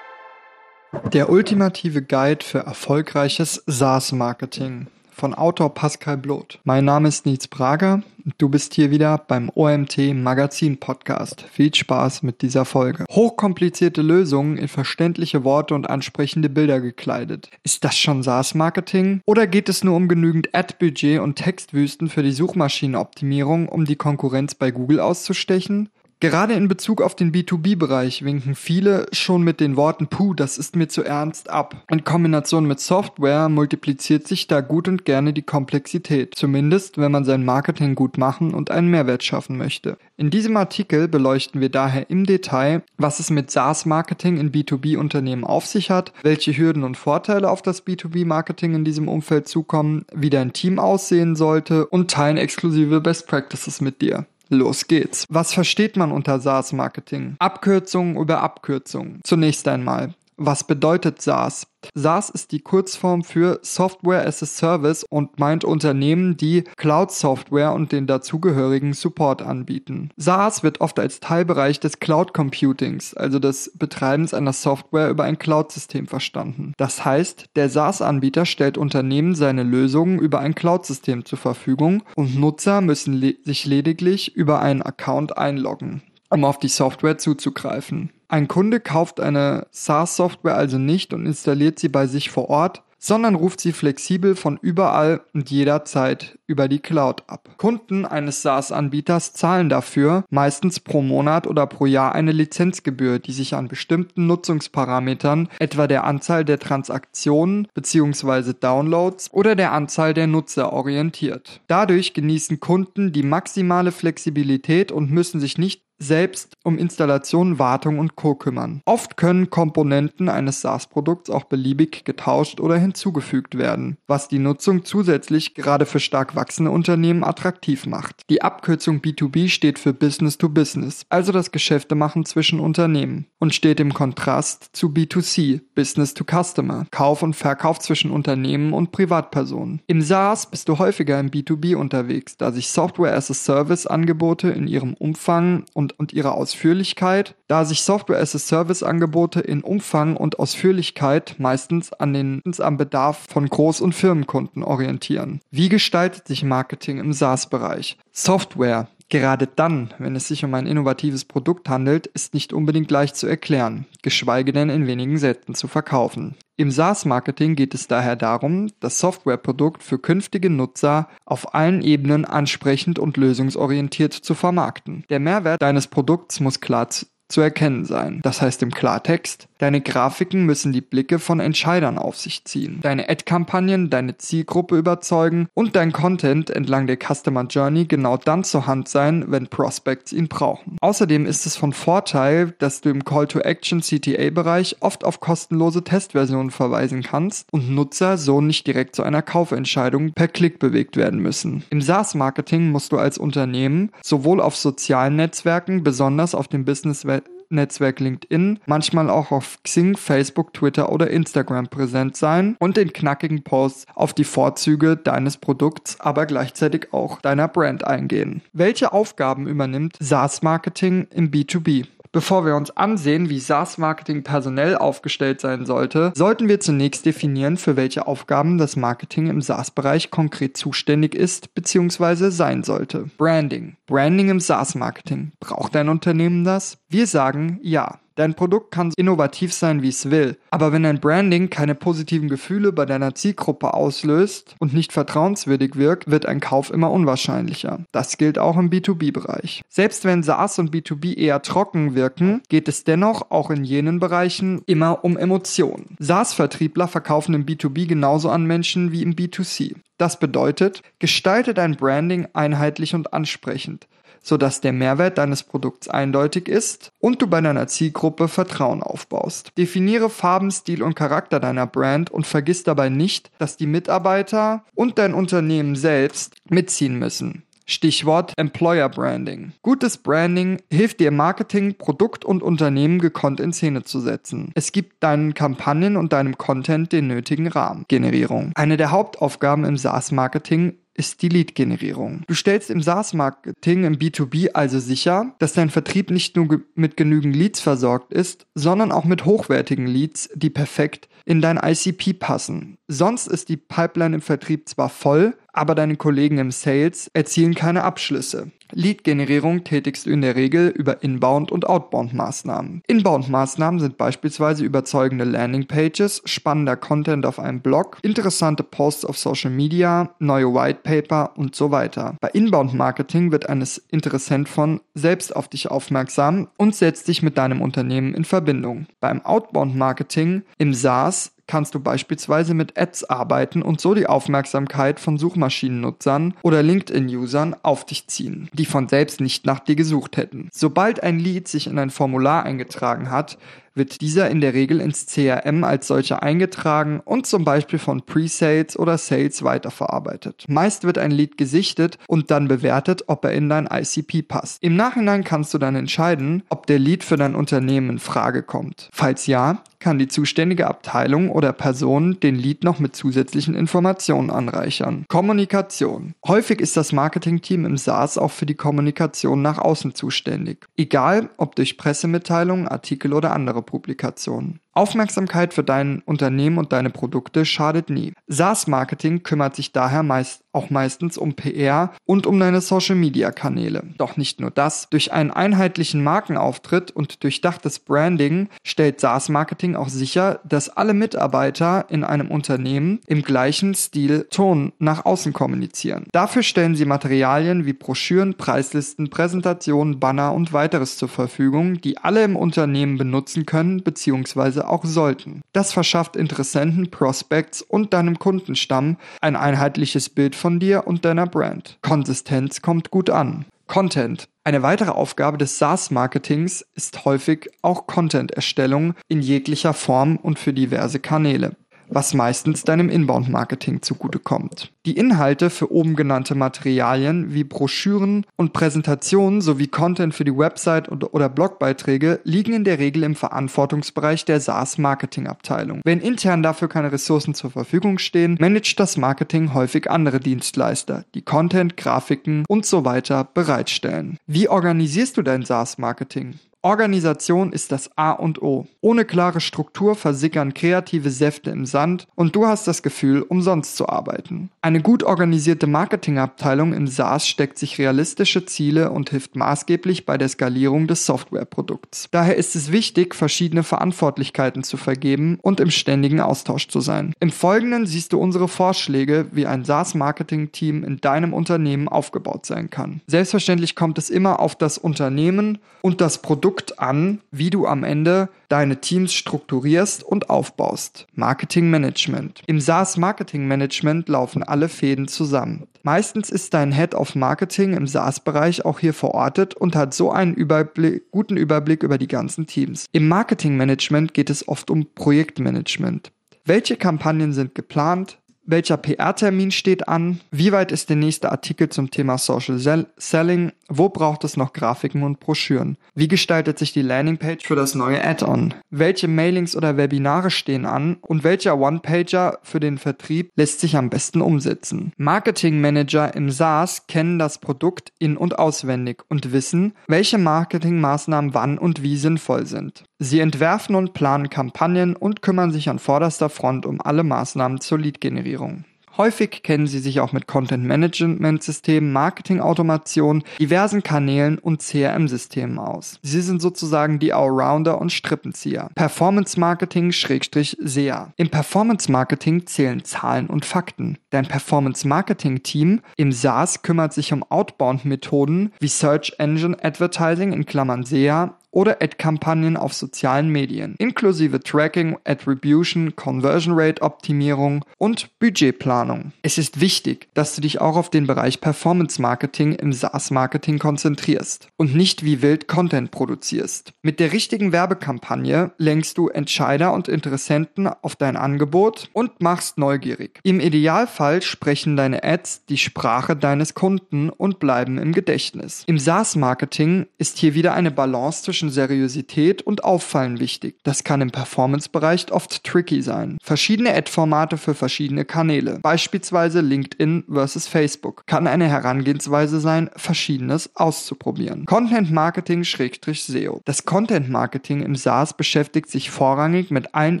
Der 1.12 1.30
ultimative 1.30 2.02
Guide 2.02 2.44
für 2.44 2.58
erfolgreiches 2.58 3.62
SaaS-Marketing 3.68 4.88
von 5.12 5.32
Autor 5.32 5.72
Pascal 5.74 6.16
Bloth. 6.16 6.58
Mein 6.64 6.84
Name 6.84 7.06
ist 7.06 7.50
Prager 7.50 8.02
und 8.24 8.34
du 8.38 8.48
bist 8.48 8.74
hier 8.74 8.90
wieder 8.90 9.16
beim 9.18 9.48
OMT 9.54 10.12
Magazin 10.12 10.80
Podcast. 10.80 11.42
Viel 11.52 11.72
Spaß 11.72 12.24
mit 12.24 12.42
dieser 12.42 12.64
Folge. 12.64 13.04
Hochkomplizierte 13.12 14.02
Lösungen 14.02 14.56
in 14.56 14.66
verständliche 14.66 15.44
Worte 15.44 15.76
und 15.76 15.88
ansprechende 15.88 16.48
Bilder 16.48 16.80
gekleidet. 16.80 17.48
Ist 17.62 17.84
das 17.84 17.96
schon 17.96 18.24
SaaS-Marketing? 18.24 19.20
Oder 19.24 19.46
geht 19.46 19.68
es 19.68 19.84
nur 19.84 19.94
um 19.94 20.08
genügend 20.08 20.52
Ad-Budget 20.52 21.20
und 21.20 21.36
Textwüsten 21.36 22.08
für 22.08 22.24
die 22.24 22.32
Suchmaschinenoptimierung, 22.32 23.68
um 23.68 23.84
die 23.84 23.94
Konkurrenz 23.94 24.56
bei 24.56 24.72
Google 24.72 24.98
auszustechen? 24.98 25.90
Gerade 26.20 26.54
in 26.54 26.68
Bezug 26.68 27.02
auf 27.02 27.14
den 27.14 27.32
B2B-Bereich 27.32 28.24
winken 28.24 28.54
viele 28.54 29.06
schon 29.12 29.42
mit 29.42 29.60
den 29.60 29.76
Worten 29.76 30.06
Puh, 30.06 30.32
das 30.32 30.58
ist 30.58 30.76
mir 30.76 30.88
zu 30.88 31.02
ernst 31.02 31.50
ab. 31.50 31.84
In 31.90 32.04
Kombination 32.04 32.66
mit 32.66 32.80
Software 32.80 33.48
multipliziert 33.48 34.26
sich 34.26 34.46
da 34.46 34.60
gut 34.60 34.88
und 34.88 35.04
gerne 35.04 35.32
die 35.32 35.42
Komplexität, 35.42 36.34
zumindest 36.34 36.98
wenn 36.98 37.12
man 37.12 37.24
sein 37.24 37.44
Marketing 37.44 37.94
gut 37.94 38.16
machen 38.16 38.54
und 38.54 38.70
einen 38.70 38.88
Mehrwert 38.88 39.22
schaffen 39.22 39.58
möchte. 39.58 39.98
In 40.16 40.30
diesem 40.30 40.56
Artikel 40.56 41.08
beleuchten 41.08 41.60
wir 41.60 41.68
daher 41.68 42.08
im 42.08 42.24
Detail, 42.24 42.82
was 42.96 43.20
es 43.20 43.30
mit 43.30 43.50
SaaS-Marketing 43.50 44.36
in 44.38 44.52
B2B-Unternehmen 44.52 45.44
auf 45.44 45.66
sich 45.66 45.90
hat, 45.90 46.12
welche 46.22 46.56
Hürden 46.56 46.84
und 46.84 46.96
Vorteile 46.96 47.50
auf 47.50 47.62
das 47.62 47.84
B2B-Marketing 47.84 48.74
in 48.74 48.84
diesem 48.84 49.08
Umfeld 49.08 49.48
zukommen, 49.48 50.06
wie 50.14 50.30
dein 50.30 50.52
Team 50.52 50.78
aussehen 50.78 51.36
sollte 51.36 51.86
und 51.86 52.10
teilen 52.10 52.36
exklusive 52.36 53.00
Best 53.00 53.26
Practices 53.26 53.80
mit 53.80 54.00
dir. 54.00 54.26
Los 54.48 54.86
geht's. 54.86 55.24
Was 55.28 55.52
versteht 55.52 55.96
man 55.96 56.12
unter 56.12 56.40
SaaS-Marketing? 56.40 57.36
Abkürzungen 57.38 58.16
über 58.16 58.42
Abkürzungen. 58.42 59.20
Zunächst 59.24 59.66
einmal. 59.68 60.14
Was 60.36 60.64
bedeutet 60.64 61.22
SaaS? 61.22 61.66
SaaS 61.94 62.30
ist 62.30 62.50
die 62.50 62.60
Kurzform 62.60 63.22
für 63.22 63.60
Software 63.62 64.26
as 64.26 64.42
a 64.42 64.46
Service 64.46 65.04
und 65.08 65.38
meint 65.38 65.64
Unternehmen, 65.64 66.36
die 66.36 66.64
Cloud-Software 66.76 67.72
und 67.72 67.92
den 67.92 68.06
dazugehörigen 68.06 68.94
Support 68.94 69.42
anbieten. 69.42 70.10
SaaS 70.16 70.62
wird 70.62 70.80
oft 70.80 70.98
als 70.98 71.20
Teilbereich 71.20 71.78
des 71.78 72.00
Cloud 72.00 72.34
Computings, 72.34 73.14
also 73.14 73.38
des 73.38 73.72
Betreibens 73.76 74.34
einer 74.34 74.52
Software 74.52 75.08
über 75.10 75.24
ein 75.24 75.38
Cloud-System 75.38 76.06
verstanden. 76.06 76.72
Das 76.78 77.04
heißt, 77.04 77.46
der 77.54 77.68
SaaS-Anbieter 77.68 78.46
stellt 78.46 78.76
Unternehmen 78.76 79.34
seine 79.34 79.62
Lösungen 79.62 80.18
über 80.18 80.40
ein 80.40 80.54
Cloud-System 80.54 81.24
zur 81.24 81.38
Verfügung 81.38 82.02
und 82.16 82.38
Nutzer 82.38 82.80
müssen 82.80 83.14
le 83.14 83.34
sich 83.44 83.66
lediglich 83.66 84.34
über 84.34 84.60
einen 84.60 84.82
Account 84.82 85.36
einloggen 85.36 86.02
um 86.34 86.44
auf 86.44 86.58
die 86.58 86.68
Software 86.68 87.16
zuzugreifen. 87.16 88.10
Ein 88.34 88.48
Kunde 88.48 88.80
kauft 88.80 89.20
eine 89.20 89.68
SaaS-Software 89.70 90.56
also 90.56 90.76
nicht 90.76 91.14
und 91.14 91.24
installiert 91.24 91.78
sie 91.78 91.88
bei 91.88 92.08
sich 92.08 92.30
vor 92.32 92.50
Ort, 92.50 92.82
sondern 92.98 93.36
ruft 93.36 93.60
sie 93.60 93.70
flexibel 93.70 94.34
von 94.34 94.58
überall 94.60 95.20
und 95.34 95.52
jederzeit 95.52 96.36
über 96.48 96.66
die 96.66 96.80
Cloud 96.80 97.22
ab. 97.28 97.50
Kunden 97.58 98.04
eines 98.04 98.42
SaaS-Anbieters 98.42 99.34
zahlen 99.34 99.68
dafür 99.68 100.24
meistens 100.30 100.80
pro 100.80 101.00
Monat 101.00 101.46
oder 101.46 101.68
pro 101.68 101.86
Jahr 101.86 102.12
eine 102.16 102.32
Lizenzgebühr, 102.32 103.20
die 103.20 103.32
sich 103.32 103.54
an 103.54 103.68
bestimmten 103.68 104.26
Nutzungsparametern, 104.26 105.48
etwa 105.60 105.86
der 105.86 106.02
Anzahl 106.02 106.44
der 106.44 106.58
Transaktionen 106.58 107.68
bzw. 107.74 108.54
Downloads 108.58 109.32
oder 109.32 109.54
der 109.54 109.70
Anzahl 109.70 110.12
der 110.12 110.26
Nutzer 110.26 110.72
orientiert. 110.72 111.60
Dadurch 111.68 112.14
genießen 112.14 112.58
Kunden 112.58 113.12
die 113.12 113.22
maximale 113.22 113.92
Flexibilität 113.92 114.90
und 114.90 115.12
müssen 115.12 115.38
sich 115.38 115.56
nicht 115.56 115.83
selbst 115.98 116.54
um 116.64 116.78
Installation, 116.78 117.58
Wartung 117.58 117.98
und 117.98 118.16
Co. 118.16 118.34
kümmern. 118.34 118.80
Oft 118.84 119.16
können 119.16 119.50
Komponenten 119.50 120.28
eines 120.28 120.60
SaaS-Produkts 120.60 121.30
auch 121.30 121.44
beliebig 121.44 122.04
getauscht 122.04 122.60
oder 122.60 122.76
hinzugefügt 122.76 123.56
werden, 123.56 123.98
was 124.06 124.28
die 124.28 124.38
Nutzung 124.38 124.84
zusätzlich 124.84 125.54
gerade 125.54 125.86
für 125.86 126.00
stark 126.00 126.36
wachsende 126.36 126.70
Unternehmen 126.70 127.24
attraktiv 127.24 127.86
macht. 127.86 128.22
Die 128.30 128.42
Abkürzung 128.42 128.98
B2B 128.98 129.48
steht 129.48 129.78
für 129.78 129.92
Business 129.92 130.38
to 130.38 130.48
Business, 130.48 131.06
also 131.08 131.32
das 131.32 131.52
Geschäftemachen 131.52 132.24
zwischen 132.24 132.60
Unternehmen 132.60 133.26
und 133.38 133.54
steht 133.54 133.80
im 133.80 133.94
Kontrast 133.94 134.70
zu 134.72 134.88
B2C, 134.88 135.60
Business 135.74 136.14
to 136.14 136.24
Customer, 136.24 136.86
Kauf 136.90 137.22
und 137.22 137.34
Verkauf 137.34 137.78
zwischen 137.78 138.10
Unternehmen 138.10 138.72
und 138.72 138.92
Privatpersonen. 138.92 139.82
Im 139.86 140.02
SaaS 140.02 140.50
bist 140.50 140.68
du 140.68 140.78
häufiger 140.78 141.18
im 141.20 141.30
B2B 141.30 141.76
unterwegs, 141.76 142.36
da 142.36 142.52
sich 142.52 142.68
Software 142.68 143.14
as 143.14 143.30
a 143.30 143.34
Service 143.34 143.86
Angebote 143.86 144.48
in 144.48 144.66
ihrem 144.66 144.94
Umfang 144.94 145.64
und 145.74 145.83
und, 145.84 145.98
und 145.98 146.12
ihre 146.14 146.32
Ausführlichkeit, 146.32 147.34
da 147.46 147.64
sich 147.64 147.82
Software-as-a-Service-Angebote 147.82 149.40
in 149.40 149.62
Umfang 149.62 150.16
und 150.16 150.38
Ausführlichkeit 150.38 151.36
meistens 151.38 151.92
an 151.92 152.14
den 152.14 152.40
am 152.58 152.76
Bedarf 152.76 153.26
von 153.28 153.48
Groß- 153.48 153.82
und 153.82 153.94
Firmenkunden 153.94 154.62
orientieren. 154.62 155.40
Wie 155.50 155.68
gestaltet 155.68 156.26
sich 156.26 156.42
Marketing 156.42 156.98
im 156.98 157.12
SaaS-Bereich? 157.12 157.98
Software, 158.12 158.88
Gerade 159.08 159.46
dann, 159.46 159.92
wenn 159.98 160.16
es 160.16 160.28
sich 160.28 160.44
um 160.44 160.54
ein 160.54 160.66
innovatives 160.66 161.24
Produkt 161.24 161.68
handelt, 161.68 162.06
ist 162.08 162.34
nicht 162.34 162.52
unbedingt 162.52 162.90
leicht 162.90 163.16
zu 163.16 163.26
erklären, 163.26 163.86
geschweige 164.02 164.52
denn 164.52 164.70
in 164.70 164.86
wenigen 164.86 165.18
Sätzen 165.18 165.54
zu 165.54 165.68
verkaufen. 165.68 166.34
Im 166.56 166.70
SaaS-Marketing 166.70 167.56
geht 167.56 167.74
es 167.74 167.88
daher 167.88 168.16
darum, 168.16 168.70
das 168.80 169.00
Softwareprodukt 169.00 169.82
für 169.82 169.98
künftige 169.98 170.50
Nutzer 170.50 171.08
auf 171.24 171.54
allen 171.54 171.82
Ebenen 171.82 172.24
ansprechend 172.24 172.98
und 172.98 173.16
lösungsorientiert 173.16 174.12
zu 174.12 174.34
vermarkten. 174.34 175.04
Der 175.10 175.20
Mehrwert 175.20 175.60
deines 175.60 175.88
Produkts 175.88 176.40
muss 176.40 176.60
klar 176.60 176.88
zu 177.28 177.40
erkennen 177.40 177.84
sein. 177.84 178.20
Das 178.22 178.40
heißt 178.40 178.62
im 178.62 178.70
Klartext, 178.70 179.48
deine 179.64 179.80
Grafiken 179.80 180.44
müssen 180.44 180.74
die 180.74 180.82
Blicke 180.82 181.18
von 181.18 181.40
Entscheidern 181.40 181.96
auf 181.96 182.18
sich 182.18 182.44
ziehen, 182.44 182.80
deine 182.82 183.08
Ad-Kampagnen 183.08 183.88
deine 183.88 184.18
Zielgruppe 184.18 184.76
überzeugen 184.76 185.48
und 185.54 185.74
dein 185.74 185.90
Content 185.90 186.50
entlang 186.50 186.86
der 186.86 186.98
Customer 186.98 187.44
Journey 187.44 187.86
genau 187.86 188.18
dann 188.18 188.44
zur 188.44 188.66
Hand 188.66 188.88
sein, 188.88 189.24
wenn 189.28 189.46
Prospects 189.46 190.12
ihn 190.12 190.28
brauchen. 190.28 190.76
Außerdem 190.82 191.24
ist 191.24 191.46
es 191.46 191.56
von 191.56 191.72
Vorteil, 191.72 192.52
dass 192.58 192.82
du 192.82 192.90
im 192.90 193.06
Call-to-Action 193.06 193.80
CTA-Bereich 193.80 194.76
oft 194.80 195.02
auf 195.02 195.20
kostenlose 195.20 195.82
Testversionen 195.82 196.50
verweisen 196.50 197.02
kannst 197.02 197.50
und 197.50 197.70
Nutzer 197.70 198.18
so 198.18 198.42
nicht 198.42 198.66
direkt 198.66 198.94
zu 198.94 199.02
einer 199.02 199.22
Kaufentscheidung 199.22 200.12
per 200.12 200.28
Klick 200.28 200.58
bewegt 200.58 200.98
werden 200.98 201.20
müssen. 201.20 201.64
Im 201.70 201.80
SaaS-Marketing 201.80 202.70
musst 202.70 202.92
du 202.92 202.98
als 202.98 203.16
Unternehmen 203.16 203.92
sowohl 204.02 204.42
auf 204.42 204.56
sozialen 204.56 205.16
Netzwerken, 205.16 205.82
besonders 205.82 206.34
auf 206.34 206.48
dem 206.48 206.66
Business 206.66 207.06
Netzwerk 207.54 208.00
LinkedIn, 208.00 208.60
manchmal 208.66 209.10
auch 209.10 209.30
auf 209.30 209.58
Xing, 209.62 209.96
Facebook, 209.96 210.52
Twitter 210.52 210.92
oder 210.92 211.10
Instagram 211.10 211.68
präsent 211.68 212.16
sein 212.16 212.56
und 212.58 212.76
in 212.78 212.92
knackigen 212.92 213.42
Posts 213.42 213.86
auf 213.94 214.12
die 214.12 214.24
Vorzüge 214.24 214.96
deines 214.96 215.36
Produkts, 215.36 216.00
aber 216.00 216.26
gleichzeitig 216.26 216.92
auch 216.92 217.20
deiner 217.20 217.48
Brand 217.48 217.84
eingehen. 217.84 218.42
Welche 218.52 218.92
Aufgaben 218.92 219.46
übernimmt 219.46 219.96
SaaS-Marketing 220.00 221.06
im 221.10 221.30
B2B? 221.30 221.86
Bevor 222.14 222.46
wir 222.46 222.54
uns 222.54 222.70
ansehen, 222.70 223.28
wie 223.28 223.40
SaaS-Marketing 223.40 224.22
personell 224.22 224.76
aufgestellt 224.76 225.40
sein 225.40 225.66
sollte, 225.66 226.12
sollten 226.14 226.48
wir 226.48 226.60
zunächst 226.60 227.06
definieren, 227.06 227.56
für 227.56 227.74
welche 227.74 228.06
Aufgaben 228.06 228.56
das 228.56 228.76
Marketing 228.76 229.26
im 229.26 229.42
SaaS-Bereich 229.42 230.12
konkret 230.12 230.56
zuständig 230.56 231.16
ist 231.16 231.56
bzw. 231.56 232.30
sein 232.30 232.62
sollte. 232.62 233.10
Branding. 233.18 233.76
Branding 233.86 234.28
im 234.28 234.38
SaaS-Marketing. 234.38 235.32
Braucht 235.40 235.74
ein 235.74 235.88
Unternehmen 235.88 236.44
das? 236.44 236.78
Wir 236.88 237.08
sagen 237.08 237.58
ja. 237.62 237.98
Dein 238.16 238.34
Produkt 238.34 238.70
kann 238.70 238.92
innovativ 238.96 239.52
sein, 239.52 239.82
wie 239.82 239.88
es 239.88 240.08
will, 240.08 240.38
aber 240.52 240.72
wenn 240.72 240.84
dein 240.84 241.00
Branding 241.00 241.50
keine 241.50 241.74
positiven 241.74 242.28
Gefühle 242.28 242.72
bei 242.72 242.86
deiner 242.86 243.16
Zielgruppe 243.16 243.74
auslöst 243.74 244.54
und 244.60 244.72
nicht 244.72 244.92
vertrauenswürdig 244.92 245.74
wirkt, 245.74 246.08
wird 246.08 246.26
ein 246.26 246.38
Kauf 246.38 246.70
immer 246.70 246.92
unwahrscheinlicher. 246.92 247.80
Das 247.90 248.16
gilt 248.16 248.38
auch 248.38 248.56
im 248.56 248.70
B2B-Bereich. 248.70 249.62
Selbst 249.68 250.04
wenn 250.04 250.22
SaaS 250.22 250.60
und 250.60 250.72
B2B 250.72 251.16
eher 251.16 251.42
trocken 251.42 251.96
wirken, 251.96 252.40
geht 252.48 252.68
es 252.68 252.84
dennoch 252.84 253.32
auch 253.32 253.50
in 253.50 253.64
jenen 253.64 253.98
Bereichen 253.98 254.62
immer 254.66 255.04
um 255.04 255.16
Emotionen. 255.16 255.96
SaaS-Vertriebler 255.98 256.86
verkaufen 256.86 257.34
im 257.34 257.46
B2B 257.46 257.88
genauso 257.88 258.30
an 258.30 258.46
Menschen 258.46 258.92
wie 258.92 259.02
im 259.02 259.14
B2C. 259.14 259.74
Das 259.98 260.20
bedeutet, 260.20 260.82
gestalte 261.00 261.52
dein 261.52 261.76
Branding 261.76 262.28
einheitlich 262.32 262.94
und 262.94 263.12
ansprechend 263.12 263.88
sodass 264.24 264.60
der 264.60 264.72
Mehrwert 264.72 265.18
deines 265.18 265.44
Produkts 265.44 265.88
eindeutig 265.88 266.48
ist 266.48 266.90
und 266.98 267.22
du 267.22 267.28
bei 267.28 267.40
deiner 267.40 267.68
Zielgruppe 267.68 268.26
Vertrauen 268.26 268.82
aufbaust. 268.82 269.52
Definiere 269.56 270.10
Farben, 270.10 270.50
Stil 270.50 270.82
und 270.82 270.96
Charakter 270.96 271.38
deiner 271.38 271.66
Brand 271.66 272.10
und 272.10 272.26
vergiss 272.26 272.64
dabei 272.64 272.88
nicht, 272.88 273.30
dass 273.38 273.56
die 273.56 273.66
Mitarbeiter 273.66 274.64
und 274.74 274.98
dein 274.98 275.14
Unternehmen 275.14 275.76
selbst 275.76 276.34
mitziehen 276.48 276.98
müssen. 276.98 277.44
Stichwort 277.66 278.34
Employer 278.36 278.88
Branding. 278.88 279.52
Gutes 279.62 279.96
Branding 279.96 280.58
hilft 280.70 281.00
dir 281.00 281.10
Marketing, 281.10 281.74
Produkt 281.78 282.24
und 282.24 282.42
Unternehmen 282.42 282.98
gekonnt 282.98 283.40
in 283.40 283.52
Szene 283.52 283.84
zu 283.84 284.00
setzen. 284.00 284.52
Es 284.54 284.72
gibt 284.72 285.02
deinen 285.02 285.32
Kampagnen 285.32 285.96
und 285.96 286.12
deinem 286.12 286.36
Content 286.36 286.92
den 286.92 287.06
nötigen 287.06 287.48
Rahmen. 287.48 287.86
Generierung. 287.88 288.52
Eine 288.54 288.76
der 288.76 288.90
Hauptaufgaben 288.90 289.64
im 289.64 289.78
SaaS-Marketing 289.78 290.74
ist 290.94 291.22
die 291.22 291.28
Lead-Generierung. 291.28 292.22
Du 292.26 292.34
stellst 292.34 292.70
im 292.70 292.80
SaaS-Marketing 292.80 293.84
im 293.84 293.96
B2B 293.96 294.50
also 294.52 294.78
sicher, 294.78 295.34
dass 295.38 295.52
dein 295.52 295.70
Vertrieb 295.70 296.10
nicht 296.10 296.36
nur 296.36 296.48
ge 296.48 296.58
mit 296.74 296.96
genügend 296.96 297.34
Leads 297.34 297.60
versorgt 297.60 298.12
ist, 298.12 298.46
sondern 298.54 298.92
auch 298.92 299.04
mit 299.04 299.24
hochwertigen 299.24 299.86
Leads, 299.86 300.30
die 300.34 300.50
perfekt 300.50 301.08
in 301.24 301.40
dein 301.40 301.56
ICP 301.56 302.14
passen. 302.14 302.76
Sonst 302.86 303.26
ist 303.26 303.48
die 303.48 303.56
Pipeline 303.56 304.16
im 304.16 304.22
Vertrieb 304.22 304.68
zwar 304.68 304.88
voll, 304.88 305.36
aber 305.54 305.74
deine 305.74 305.96
Kollegen 305.96 306.38
im 306.38 306.50
Sales 306.50 307.10
erzielen 307.14 307.54
keine 307.54 307.84
Abschlüsse. 307.84 308.50
Lead-Generierung 308.72 309.64
tätigst 309.64 310.06
du 310.06 310.10
in 310.10 310.20
der 310.20 310.36
Regel 310.36 310.68
über 310.68 311.02
Inbound- 311.02 311.52
und 311.52 311.66
Outbound-Maßnahmen. 311.66 312.82
Inbound-Maßnahmen 312.86 313.78
sind 313.78 313.96
beispielsweise 313.96 314.64
überzeugende 314.64 315.24
Landingpages, 315.24 316.22
spannender 316.24 316.76
Content 316.76 317.24
auf 317.26 317.38
einem 317.38 317.60
Blog, 317.60 317.98
interessante 318.02 318.62
Posts 318.62 319.04
auf 319.04 319.18
Social 319.18 319.50
Media, 319.50 320.14
neue 320.18 320.52
Whitepaper 320.52 321.36
und 321.36 321.54
so 321.54 321.70
weiter. 321.70 322.16
Bei 322.20 322.28
Inbound-Marketing 322.28 323.30
wird 323.30 323.48
eines 323.48 323.78
Interessent 323.90 324.48
von 324.48 324.80
selbst 324.94 325.34
auf 325.36 325.48
dich 325.48 325.70
aufmerksam 325.70 326.48
und 326.56 326.74
setzt 326.74 327.08
dich 327.08 327.22
mit 327.22 327.38
deinem 327.38 327.62
Unternehmen 327.62 328.14
in 328.14 328.24
Verbindung. 328.24 328.86
Beim 329.00 329.24
Outbound-Marketing 329.24 330.42
im 330.58 330.74
SaaS 330.74 331.33
kannst 331.46 331.74
du 331.74 331.80
beispielsweise 331.80 332.54
mit 332.54 332.78
Ads 332.78 333.04
arbeiten 333.04 333.62
und 333.62 333.80
so 333.80 333.94
die 333.94 334.06
Aufmerksamkeit 334.06 335.00
von 335.00 335.18
Suchmaschinennutzern 335.18 336.34
oder 336.42 336.62
LinkedIn-Usern 336.62 337.56
auf 337.62 337.84
dich 337.84 338.06
ziehen, 338.06 338.48
die 338.52 338.64
von 338.64 338.88
selbst 338.88 339.20
nicht 339.20 339.46
nach 339.46 339.60
dir 339.60 339.76
gesucht 339.76 340.16
hätten. 340.16 340.48
Sobald 340.52 341.02
ein 341.02 341.18
Lead 341.18 341.48
sich 341.48 341.66
in 341.66 341.78
ein 341.78 341.90
Formular 341.90 342.44
eingetragen 342.44 343.10
hat, 343.10 343.38
wird 343.74 344.00
dieser 344.00 344.30
in 344.30 344.40
der 344.40 344.54
Regel 344.54 344.80
ins 344.80 345.06
CRM 345.06 345.64
als 345.64 345.88
solcher 345.88 346.22
eingetragen 346.22 347.00
und 347.04 347.26
zum 347.26 347.44
Beispiel 347.44 347.78
von 347.78 348.02
Pre-Sales 348.02 348.78
oder 348.78 348.98
Sales 348.98 349.42
weiterverarbeitet. 349.42 350.44
Meist 350.48 350.84
wird 350.84 350.98
ein 350.98 351.10
Lead 351.10 351.36
gesichtet 351.36 351.98
und 352.06 352.30
dann 352.30 352.48
bewertet, 352.48 353.04
ob 353.08 353.24
er 353.24 353.32
in 353.32 353.48
dein 353.48 353.66
ICP 353.66 354.22
passt. 354.22 354.62
Im 354.62 354.76
Nachhinein 354.76 355.24
kannst 355.24 355.52
du 355.54 355.58
dann 355.58 355.74
entscheiden, 355.74 356.44
ob 356.48 356.66
der 356.66 356.78
Lead 356.78 357.04
für 357.04 357.16
dein 357.16 357.34
Unternehmen 357.34 357.90
in 357.90 357.98
Frage 357.98 358.42
kommt. 358.42 358.88
Falls 358.92 359.26
ja, 359.26 359.62
kann 359.84 359.98
die 359.98 360.08
zuständige 360.08 360.66
Abteilung 360.66 361.28
oder 361.30 361.52
Person 361.52 362.18
den 362.18 362.36
Lead 362.36 362.64
noch 362.64 362.78
mit 362.78 362.96
zusätzlichen 362.96 363.54
Informationen 363.54 364.30
anreichern. 364.30 365.04
Kommunikation. 365.08 366.14
Häufig 366.26 366.62
ist 366.62 366.78
das 366.78 366.92
Marketingteam 366.92 367.66
im 367.66 367.76
SaaS 367.76 368.16
auch 368.16 368.30
für 368.30 368.46
die 368.46 368.54
Kommunikation 368.54 369.42
nach 369.42 369.58
außen 369.58 369.94
zuständig. 369.94 370.64
Egal 370.78 371.28
ob 371.36 371.54
durch 371.54 371.76
Pressemitteilungen, 371.76 372.66
Artikel 372.66 373.12
oder 373.12 373.34
andere 373.34 373.60
Publikationen. 373.60 374.60
Aufmerksamkeit 374.74 375.54
für 375.54 375.64
dein 375.64 376.02
Unternehmen 376.04 376.58
und 376.58 376.72
deine 376.72 376.90
Produkte 376.90 377.44
schadet 377.44 377.90
nie. 377.90 378.12
SaaS-Marketing 378.26 379.22
kümmert 379.22 379.56
sich 379.56 379.72
daher 379.72 380.02
meist 380.02 380.44
auch 380.54 380.70
meistens 380.70 381.18
um 381.18 381.34
PR 381.34 381.92
und 382.06 382.26
um 382.26 382.38
deine 382.38 382.60
Social-Media-Kanäle. 382.60 383.82
Doch 383.98 384.16
nicht 384.16 384.40
nur 384.40 384.50
das. 384.50 384.88
Durch 384.88 385.12
einen 385.12 385.30
einheitlichen 385.30 386.02
Markenauftritt 386.02 386.92
und 386.92 387.22
durchdachtes 387.24 387.80
Branding 387.80 388.48
stellt 388.62 389.00
SaaS-Marketing 389.00 389.74
auch 389.74 389.88
sicher, 389.88 390.40
dass 390.44 390.68
alle 390.68 390.94
Mitarbeiter 390.94 391.86
in 391.88 392.04
einem 392.04 392.30
Unternehmen 392.30 393.00
im 393.06 393.22
gleichen 393.22 393.74
Stil 393.74 394.26
Ton 394.30 394.72
nach 394.78 395.04
außen 395.04 395.32
kommunizieren. 395.32 396.06
Dafür 396.12 396.42
stellen 396.42 396.76
sie 396.76 396.84
Materialien 396.84 397.66
wie 397.66 397.72
Broschüren, 397.72 398.34
Preislisten, 398.34 399.10
Präsentationen, 399.10 399.98
Banner 399.98 400.32
und 400.32 400.52
weiteres 400.52 400.96
zur 400.96 401.08
Verfügung, 401.08 401.80
die 401.80 401.98
alle 401.98 402.22
im 402.22 402.36
Unternehmen 402.36 402.96
benutzen 402.96 403.44
können 403.46 403.82
bzw 403.82 404.60
auch 404.64 404.84
sollten. 404.84 405.42
Das 405.52 405.72
verschafft 405.72 406.16
Interessenten, 406.16 406.90
Prospects 406.90 407.62
und 407.62 407.92
deinem 407.92 408.18
Kundenstamm 408.18 408.96
ein 409.20 409.36
einheitliches 409.36 410.08
Bild 410.08 410.34
von 410.34 410.60
dir 410.60 410.86
und 410.86 411.04
deiner 411.04 411.26
Brand. 411.26 411.78
Konsistenz 411.82 412.62
kommt 412.62 412.90
gut 412.90 413.10
an. 413.10 413.44
Content. 413.66 414.28
Eine 414.46 414.62
weitere 414.62 414.90
Aufgabe 414.90 415.38
des 415.38 415.58
SaaS-Marketings 415.58 416.66
ist 416.74 417.06
häufig 417.06 417.48
auch 417.62 417.86
Content-Erstellung 417.86 418.94
in 419.08 419.22
jeglicher 419.22 419.72
Form 419.72 420.16
und 420.16 420.38
für 420.38 420.52
diverse 420.52 421.00
Kanäle 421.00 421.56
was 421.94 422.14
meistens 422.14 422.64
deinem 422.64 422.88
Inbound-Marketing 422.88 423.82
zugutekommt. 423.82 424.72
Die 424.86 424.96
Inhalte 424.96 425.48
für 425.48 425.72
oben 425.72 425.96
genannte 425.96 426.34
Materialien 426.34 427.32
wie 427.32 427.44
Broschüren 427.44 428.26
und 428.36 428.52
Präsentationen 428.52 429.40
sowie 429.40 429.68
Content 429.68 430.14
für 430.14 430.24
die 430.24 430.36
Website 430.36 430.90
oder 430.90 431.28
Blogbeiträge 431.28 432.20
liegen 432.24 432.52
in 432.52 432.64
der 432.64 432.78
Regel 432.78 433.02
im 433.04 433.14
Verantwortungsbereich 433.14 434.24
der 434.24 434.40
SaaS-Marketing-Abteilung. 434.40 435.80
Wenn 435.84 436.00
intern 436.00 436.42
dafür 436.42 436.68
keine 436.68 436.92
Ressourcen 436.92 437.34
zur 437.34 437.50
Verfügung 437.50 437.98
stehen, 437.98 438.36
managt 438.40 438.78
das 438.78 438.96
Marketing 438.96 439.54
häufig 439.54 439.90
andere 439.90 440.20
Dienstleister, 440.20 441.04
die 441.14 441.22
Content, 441.22 441.76
Grafiken 441.76 442.44
und 442.48 442.66
so 442.66 442.84
weiter 442.84 443.24
bereitstellen. 443.32 444.18
Wie 444.26 444.48
organisierst 444.48 445.16
du 445.16 445.22
dein 445.22 445.44
SaaS-Marketing? 445.44 446.34
Organisation 446.64 447.52
ist 447.52 447.72
das 447.72 447.90
A 447.96 448.12
und 448.12 448.40
O. 448.40 448.66
Ohne 448.80 449.04
klare 449.04 449.42
Struktur 449.42 449.94
versickern 449.94 450.54
kreative 450.54 451.10
Säfte 451.10 451.50
im 451.50 451.66
Sand 451.66 452.06
und 452.14 452.34
du 452.34 452.46
hast 452.46 452.66
das 452.66 452.82
Gefühl, 452.82 453.20
umsonst 453.20 453.76
zu 453.76 453.86
arbeiten. 453.86 454.48
Eine 454.62 454.80
gut 454.80 455.02
organisierte 455.02 455.66
Marketingabteilung 455.66 456.72
im 456.72 456.86
SaaS 456.86 457.28
steckt 457.28 457.58
sich 457.58 457.78
realistische 457.78 458.46
Ziele 458.46 458.92
und 458.92 459.10
hilft 459.10 459.36
maßgeblich 459.36 460.06
bei 460.06 460.16
der 460.16 460.30
Skalierung 460.30 460.86
des 460.86 461.04
Softwareprodukts. 461.04 462.08
Daher 462.10 462.36
ist 462.36 462.56
es 462.56 462.72
wichtig, 462.72 463.14
verschiedene 463.14 463.62
Verantwortlichkeiten 463.62 464.62
zu 464.62 464.78
vergeben 464.78 465.38
und 465.42 465.60
im 465.60 465.70
ständigen 465.70 466.20
Austausch 466.20 466.68
zu 466.68 466.80
sein. 466.80 467.12
Im 467.20 467.30
Folgenden 467.30 467.84
siehst 467.84 468.14
du 468.14 468.18
unsere 468.18 468.48
Vorschläge, 468.48 469.26
wie 469.32 469.46
ein 469.46 469.66
SaaS-Marketing-Team 469.66 470.82
in 470.82 470.98
deinem 471.02 471.34
Unternehmen 471.34 471.88
aufgebaut 471.88 472.46
sein 472.46 472.70
kann. 472.70 473.02
Selbstverständlich 473.06 473.76
kommt 473.76 473.98
es 473.98 474.08
immer 474.08 474.40
auf 474.40 474.56
das 474.56 474.78
Unternehmen 474.78 475.58
und 475.82 476.00
das 476.00 476.22
Produkt 476.22 476.53
Produkt 476.54 476.78
an, 476.78 477.20
wie 477.32 477.50
du 477.50 477.66
am 477.66 477.82
Ende 477.82 478.28
deine 478.48 478.80
Teams 478.80 479.12
strukturierst 479.12 480.04
und 480.04 480.30
aufbaust. 480.30 481.08
Marketing 481.12 481.68
Management. 481.68 482.42
Im 482.46 482.60
SaaS 482.60 482.96
Marketing 482.96 483.48
Management 483.48 484.08
laufen 484.08 484.44
alle 484.44 484.68
Fäden 484.68 485.08
zusammen. 485.08 485.66
Meistens 485.82 486.30
ist 486.30 486.54
dein 486.54 486.70
Head 486.70 486.94
of 486.94 487.16
Marketing 487.16 487.72
im 487.72 487.88
SaaS-Bereich 487.88 488.64
auch 488.64 488.78
hier 488.78 488.94
verortet 488.94 489.54
und 489.54 489.74
hat 489.74 489.94
so 489.94 490.12
einen 490.12 490.34
Überblick, 490.34 491.10
guten 491.10 491.36
Überblick 491.36 491.82
über 491.82 491.98
die 491.98 492.06
ganzen 492.06 492.46
Teams. 492.46 492.86
Im 492.92 493.08
Marketing 493.08 493.56
Management 493.56 494.14
geht 494.14 494.30
es 494.30 494.46
oft 494.46 494.70
um 494.70 494.86
Projektmanagement. 494.94 496.12
Welche 496.44 496.76
Kampagnen 496.76 497.32
sind 497.32 497.56
geplant? 497.56 498.18
Welcher 498.46 498.76
PR-Termin 498.76 499.50
steht 499.52 499.88
an? 499.88 500.20
Wie 500.30 500.52
weit 500.52 500.70
ist 500.70 500.90
der 500.90 500.96
nächste 500.96 501.32
Artikel 501.32 501.70
zum 501.70 501.90
Thema 501.90 502.18
Social 502.18 502.58
Selling? 502.98 503.52
Wo 503.68 503.88
braucht 503.88 504.22
es 504.24 504.36
noch 504.36 504.52
Grafiken 504.52 505.02
und 505.02 505.18
Broschüren? 505.18 505.78
Wie 505.94 506.08
gestaltet 506.08 506.58
sich 506.58 506.74
die 506.74 506.82
Landingpage 506.82 507.46
für 507.46 507.56
das 507.56 507.74
neue 507.74 508.04
Add-on? 508.04 508.52
Welche 508.68 509.08
Mailings 509.08 509.56
oder 509.56 509.78
Webinare 509.78 510.30
stehen 510.30 510.66
an? 510.66 510.98
Und 511.00 511.24
welcher 511.24 511.58
One-Pager 511.58 512.38
für 512.42 512.60
den 512.60 512.76
Vertrieb 512.76 513.30
lässt 513.34 513.60
sich 513.60 513.76
am 513.76 513.88
besten 513.88 514.20
umsetzen? 514.20 514.92
Marketing-Manager 514.98 516.14
im 516.14 516.30
SaaS 516.30 516.86
kennen 516.86 517.18
das 517.18 517.38
Produkt 517.38 517.92
in- 517.98 518.18
und 518.18 518.38
auswendig 518.38 519.04
und 519.08 519.32
wissen, 519.32 519.72
welche 519.88 520.18
Marketingmaßnahmen 520.18 521.32
wann 521.32 521.56
und 521.56 521.82
wie 521.82 521.96
sinnvoll 521.96 522.44
sind. 522.44 522.84
Sie 522.98 523.20
entwerfen 523.20 523.74
und 523.74 523.92
planen 523.92 524.30
Kampagnen 524.30 524.94
und 524.94 525.20
kümmern 525.20 525.52
sich 525.52 525.68
an 525.68 525.78
vorderster 525.78 526.28
Front 526.28 526.64
um 526.64 526.80
alle 526.80 527.02
Maßnahmen 527.02 527.60
zur 527.60 527.78
Lead-Generierung. 527.78 528.64
Häufig 528.96 529.42
kennen 529.42 529.66
sie 529.66 529.80
sich 529.80 529.98
auch 529.98 530.12
mit 530.12 530.28
Content-Management-Systemen, 530.28 531.92
Marketing-Automation, 531.92 533.24
diversen 533.40 533.82
Kanälen 533.82 534.38
und 534.38 534.62
CRM-Systemen 534.62 535.58
aus. 535.58 535.98
Sie 536.02 536.20
sind 536.20 536.40
sozusagen 536.40 537.00
die 537.00 537.12
Allrounder 537.12 537.80
und 537.80 537.90
Strippenzieher. 537.90 538.70
Performance-Marketing 538.76 539.90
Schrägstrich 539.90 540.56
SEA. 540.60 541.12
Im 541.16 541.28
Performance-Marketing 541.28 542.46
zählen 542.46 542.84
Zahlen 542.84 543.26
und 543.26 543.44
Fakten. 543.44 543.98
Dein 544.10 544.26
Performance-Marketing-Team 544.26 545.80
im 545.96 546.12
SaaS 546.12 546.62
kümmert 546.62 546.92
sich 546.92 547.12
um 547.12 547.24
Outbound-Methoden 547.24 548.52
wie 548.60 548.68
Search 548.68 549.14
Engine 549.18 549.56
Advertising 549.60 550.32
in 550.32 550.46
Klammern 550.46 550.84
SEA 550.84 551.34
oder 551.54 551.80
Ad-Kampagnen 551.80 552.56
auf 552.56 552.74
sozialen 552.74 553.28
Medien, 553.30 553.76
inklusive 553.78 554.40
Tracking, 554.40 554.96
Attribution, 555.04 555.96
Conversion 555.96 556.54
Rate 556.56 556.82
Optimierung 556.82 557.64
und 557.78 558.18
Budgetplanung. 558.18 559.12
Es 559.22 559.38
ist 559.38 559.60
wichtig, 559.60 560.08
dass 560.14 560.34
du 560.34 560.40
dich 560.40 560.60
auch 560.60 560.76
auf 560.76 560.90
den 560.90 561.06
Bereich 561.06 561.40
Performance 561.40 562.02
Marketing 562.02 562.52
im 562.52 562.72
SaaS-Marketing 562.72 563.58
konzentrierst 563.58 564.48
und 564.56 564.74
nicht 564.74 565.04
wie 565.04 565.22
wild 565.22 565.46
Content 565.48 565.90
produzierst. 565.92 566.72
Mit 566.82 566.98
der 567.00 567.12
richtigen 567.12 567.52
Werbekampagne 567.52 568.52
lenkst 568.58 568.98
du 568.98 569.08
Entscheider 569.08 569.72
und 569.72 569.88
Interessenten 569.88 570.66
auf 570.66 570.96
dein 570.96 571.16
Angebot 571.16 571.88
und 571.92 572.20
machst 572.20 572.58
neugierig. 572.58 573.20
Im 573.22 573.38
Idealfall 573.38 574.22
sprechen 574.22 574.76
deine 574.76 575.04
Ads 575.04 575.46
die 575.46 575.58
Sprache 575.58 576.16
deines 576.16 576.54
Kunden 576.54 577.10
und 577.10 577.38
bleiben 577.38 577.78
im 577.78 577.92
Gedächtnis. 577.92 578.64
Im 578.66 578.78
SaaS-Marketing 578.78 579.86
ist 579.98 580.18
hier 580.18 580.34
wieder 580.34 580.54
eine 580.54 580.72
Balance 580.72 581.22
zwischen 581.22 581.43
zwischen 581.44 581.50
Seriosität 581.50 582.42
und 582.42 582.64
Auffallen 582.64 583.20
wichtig. 583.20 583.56
Das 583.64 583.84
kann 583.84 584.00
im 584.00 584.10
Performance-Bereich 584.10 585.12
oft 585.12 585.44
tricky 585.44 585.82
sein. 585.82 586.18
Verschiedene 586.22 586.74
Ad-Formate 586.74 587.36
für 587.36 587.54
verschiedene 587.54 588.04
Kanäle, 588.04 588.60
beispielsweise 588.62 589.40
LinkedIn 589.40 590.04
versus 590.10 590.46
Facebook, 590.46 591.06
kann 591.06 591.26
eine 591.26 591.48
Herangehensweise 591.48 592.40
sein, 592.40 592.70
Verschiedenes 592.76 593.50
auszuprobieren. 593.54 594.46
Content 594.46 594.90
Marketing-SEO. 594.90 596.40
Das 596.44 596.64
Content 596.64 597.10
Marketing 597.10 597.62
im 597.62 597.76
SaaS 597.76 598.16
beschäftigt 598.16 598.70
sich 598.70 598.90
vorrangig 598.90 599.50
mit 599.50 599.74
allen 599.74 600.00